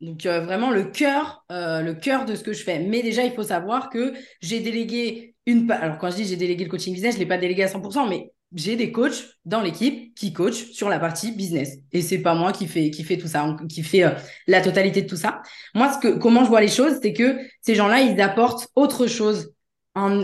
[0.00, 2.78] Donc euh, vraiment le cœur, euh, le cœur de ce que je fais.
[2.80, 5.70] Mais déjà, il faut savoir que j'ai délégué une.
[5.70, 8.08] Alors quand je dis j'ai délégué le coaching business, je l'ai pas délégué à 100%,
[8.08, 11.78] mais j'ai des coachs dans l'équipe qui coachent sur la partie business.
[11.92, 14.10] Et c'est pas moi qui fait, qui fait tout ça, qui fait euh,
[14.46, 15.40] la totalité de tout ça.
[15.74, 19.06] Moi, ce que, comment je vois les choses, c'est que ces gens-là, ils apportent autre
[19.06, 19.52] chose,
[19.94, 20.22] un,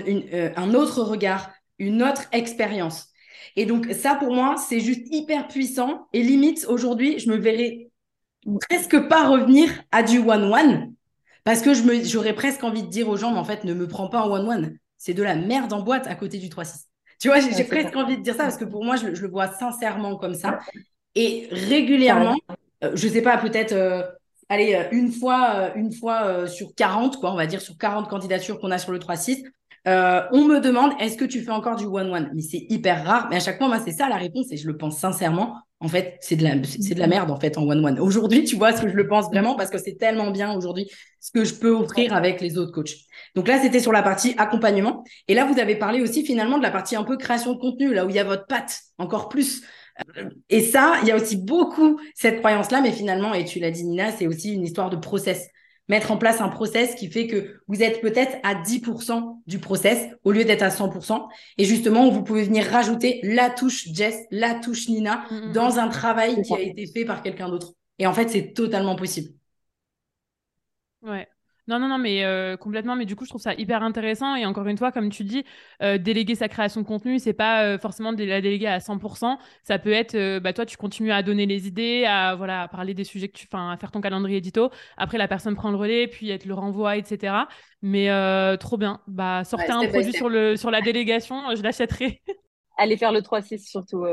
[0.56, 3.08] un autre regard, une autre expérience.
[3.56, 6.06] Et donc, ça, pour moi, c'est juste hyper puissant.
[6.12, 7.90] Et limite, aujourd'hui, je me verrais
[8.68, 10.92] presque pas revenir à du one-one.
[11.44, 11.72] Parce que
[12.04, 14.30] j'aurais presque envie de dire aux gens, mais en fait, ne me prends pas en
[14.30, 14.76] one-one.
[14.96, 16.86] C'est de la merde en boîte à côté du 3-6.
[17.18, 19.48] Tu vois, j'ai presque envie de dire ça parce que pour moi, je, le vois
[19.48, 20.58] sincèrement comme ça.
[21.14, 22.36] Et régulièrement,
[22.84, 24.02] euh, je ne sais pas, peut-être, euh,
[24.48, 28.58] allez, euh, une fois, une fois sur 40, quoi, on va dire, sur 40 candidatures
[28.58, 29.44] qu'on a sur le 3-6,
[29.86, 32.30] on me demande est-ce que tu fais encore du one-one?
[32.34, 33.28] Mais c'est hyper rare.
[33.30, 35.56] Mais à chaque fois, moi, c'est ça la réponse et je le pense sincèrement.
[35.80, 37.98] En fait, c'est de la, c'est de la merde en fait en one-one.
[37.98, 40.88] Aujourd'hui, tu vois ce que je le pense vraiment parce que c'est tellement bien aujourd'hui
[41.18, 42.94] ce que je peux offrir avec les autres coachs.
[43.34, 45.02] Donc là, c'était sur la partie accompagnement.
[45.26, 47.92] Et là, vous avez parlé aussi finalement de la partie un peu création de contenu,
[47.92, 49.62] là où il y a votre patte encore plus.
[50.48, 53.84] Et ça, il y a aussi beaucoup cette croyance-là, mais finalement, et tu l'as dit
[53.84, 55.48] Nina, c'est aussi une histoire de process.
[55.88, 60.08] Mettre en place un process qui fait que vous êtes peut-être à 10% du process
[60.24, 61.28] au lieu d'être à 100%.
[61.58, 65.74] Et justement, vous pouvez venir rajouter la touche Jess, la touche Nina mm, mm, dans
[65.74, 65.78] mm.
[65.78, 67.72] un travail qui a été fait par quelqu'un d'autre.
[67.98, 69.30] Et en fait, c'est totalement possible.
[71.02, 71.28] Ouais.
[71.68, 72.96] Non, non, non, mais euh, complètement.
[72.96, 74.34] Mais du coup, je trouve ça hyper intéressant.
[74.34, 75.44] Et encore une fois, comme tu dis,
[75.82, 79.38] euh, déléguer sa création de contenu, c'est pas euh, forcément de la déléguer à 100%.
[79.62, 82.94] Ça peut être, bah, toi, tu continues à donner les idées, à, voilà, à parler
[82.94, 84.70] des sujets que tu, enfin, à faire ton calendrier édito.
[84.96, 87.46] Après, la personne prend le relais, puis elle te le renvoie, etc.
[87.80, 88.08] Mais
[88.58, 89.00] trop bien.
[89.06, 92.22] Bah, sortez un produit sur, le, sur la délégation, je l'achèterai.
[92.78, 94.04] Allez faire le 3-6 surtout,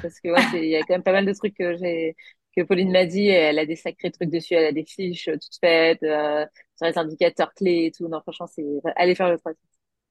[0.00, 2.16] parce que il y a quand même pas mal de trucs que j'ai
[2.56, 5.58] que Pauline m'a dit, elle a des sacrés trucs dessus, elle a des fiches toutes
[5.60, 6.46] faites euh,
[6.76, 8.08] sur les indicateurs clés et tout.
[8.08, 8.64] Non, franchement, c'est
[8.96, 9.56] allez faire le travail.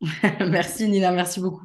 [0.51, 1.63] merci Nina, merci beaucoup.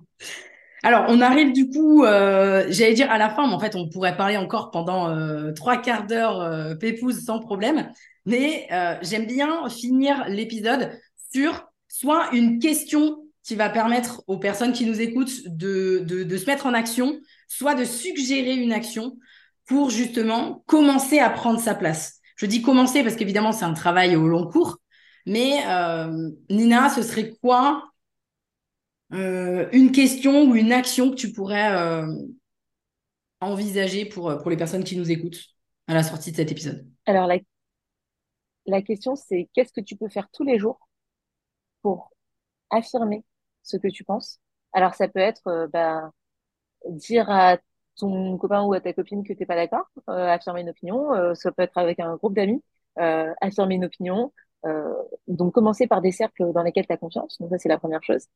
[0.83, 3.89] Alors, on arrive du coup, euh, j'allais dire à la fin, mais en fait, on
[3.89, 7.91] pourrait parler encore pendant euh, trois quarts d'heure euh, pépouze sans problème.
[8.27, 8.69] Mais
[9.03, 10.91] j'aime bien finir l'épisode
[11.33, 16.47] sur soit une question qui va permettre aux personnes qui nous écoutent de, de se
[16.47, 17.19] mettre en action,
[17.49, 19.17] soit de suggérer une action,
[19.71, 22.21] pour justement commencer à prendre sa place.
[22.35, 24.79] Je dis commencer parce qu'évidemment, c'est un travail au long cours.
[25.27, 27.89] Mais euh, Nina, ce serait quoi
[29.13, 32.05] euh, une question ou une action que tu pourrais euh,
[33.41, 35.41] envisager pour, les personnes qui nous écoutent
[35.87, 36.85] à la sortie de cet épisode?
[37.07, 37.29] Alors,
[38.67, 40.81] la, question, c'est qu'est-ce que tu peux faire tous les jours
[41.83, 42.11] pour
[42.71, 43.25] affirmer
[43.63, 44.41] ce que tu penses?
[44.73, 46.11] Alors, ça peut être bah,
[46.89, 47.59] dire à
[48.01, 51.15] ton copain ou à ta copine que t'es pas d'accord, euh, affirmer une opinion.
[51.15, 52.63] Euh, ça peut être avec un groupe d'amis,
[52.99, 54.33] euh, affirmer une opinion.
[55.29, 57.39] Donc, commencer par des cercles dans lesquels tu as confiance.
[57.41, 58.27] Donc, ça, c'est la première chose.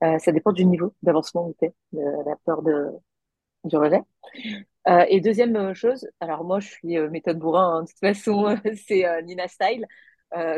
[0.00, 2.88] Ça dépend du niveau d'avancement où tu de la peur de,
[3.64, 4.02] du rejet.
[5.08, 8.56] Et deuxième chose, alors moi, je suis méthode bourrin, hein, de toute façon,
[8.88, 9.86] c'est Nina Style.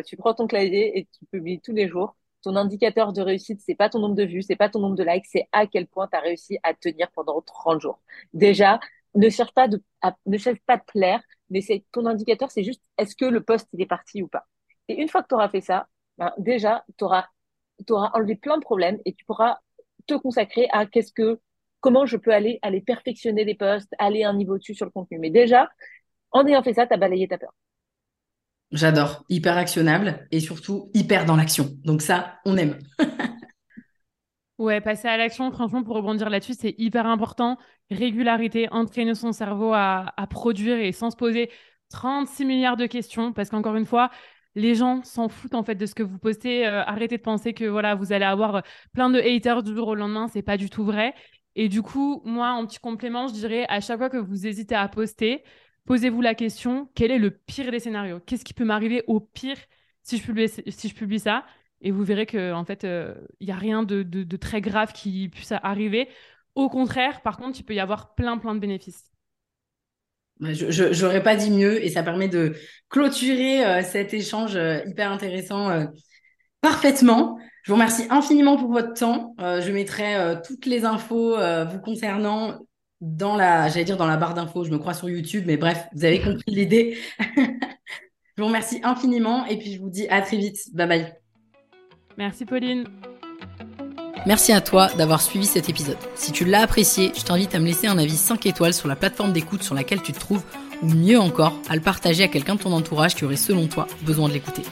[0.06, 3.74] tu prends ton clavier et tu publies tous les jours ton indicateur de réussite, c'est
[3.74, 6.08] pas ton nombre de vues, c'est pas ton nombre de likes, c'est à quel point
[6.08, 8.00] tu as réussi à tenir pendant 30 jours.
[8.32, 8.80] Déjà,
[9.14, 9.82] ne cherche pas de,
[10.26, 13.68] ne cherche pas de plaire, mais c'est ton indicateur, c'est juste est-ce que le poste
[13.72, 14.46] il est parti ou pas?
[14.88, 15.88] Et une fois que tu auras fait ça,
[16.18, 17.26] ben, déjà, tu auras,
[17.88, 19.58] enlevé plein de problèmes et tu pourras
[20.06, 21.40] te consacrer à qu'est-ce que,
[21.80, 25.18] comment je peux aller, aller perfectionner les postes, aller un niveau dessus sur le contenu.
[25.18, 25.68] Mais déjà,
[26.32, 27.54] en ayant fait ça, tu as balayé ta peur.
[28.72, 29.24] J'adore.
[29.28, 31.70] Hyper actionnable et surtout hyper dans l'action.
[31.84, 32.78] Donc ça, on aime.
[34.58, 37.58] ouais, passer à l'action, franchement, pour rebondir là-dessus, c'est hyper important.
[37.90, 41.50] Régularité, entraîner son cerveau à, produire et sans se poser
[41.90, 43.32] 36 milliards de questions.
[43.32, 44.10] Parce qu'encore une fois,
[44.54, 46.64] les gens s'en foutent en fait de ce que vous postez.
[46.64, 48.62] Euh, arrêtez de penser que voilà, vous allez avoir
[48.92, 50.28] plein de haters du jour au lendemain.
[50.28, 51.12] C'est pas du tout vrai.
[51.56, 54.76] Et du coup, moi, en petit complément, je dirais à chaque fois que vous hésitez
[54.76, 55.42] à poster,
[55.86, 58.20] Posez-vous la question, quel est le pire des scénarios?
[58.20, 59.56] Qu'est-ce qui peut m'arriver au pire
[60.02, 61.44] si je publie, ça?
[61.82, 65.28] Et vous verrez qu'en en fait, il euh, n'y a rien de, très grave qui
[65.28, 66.08] puisse arriver.
[66.54, 69.10] Au contraire, par contre, il peut y avoir plein, plein de bénéfices.
[70.40, 72.54] Je n'aurais pas dit mieux et ça permet de
[72.88, 75.86] clôturer euh, cet échange euh, hyper intéressant
[76.60, 77.38] parfaitement.
[77.62, 79.34] Je vous remercie infiniment pour votre temps.
[79.38, 82.58] je mettrai toutes les infos vous concernant
[83.00, 85.86] dans la, j'allais dire dans la barre d'infos, je me crois sur YouTube, mais bref,
[85.94, 86.98] vous avez compris l'idée.
[87.36, 90.58] je vous remercie infiniment et puis je vous dis à très vite.
[90.74, 91.14] Bye bye.
[92.18, 92.84] Merci Pauline.
[94.26, 95.96] Merci à toi d'avoir suivi cet épisode.
[96.14, 98.96] Si tu l'as apprécié, je t'invite à me laisser un avis 5 étoiles sur la
[98.96, 100.44] plateforme d'écoute sur laquelle tu te trouves,
[100.82, 103.86] ou mieux encore, à le partager à quelqu'un de ton entourage qui aurait selon toi
[104.02, 104.62] besoin de l'écouter.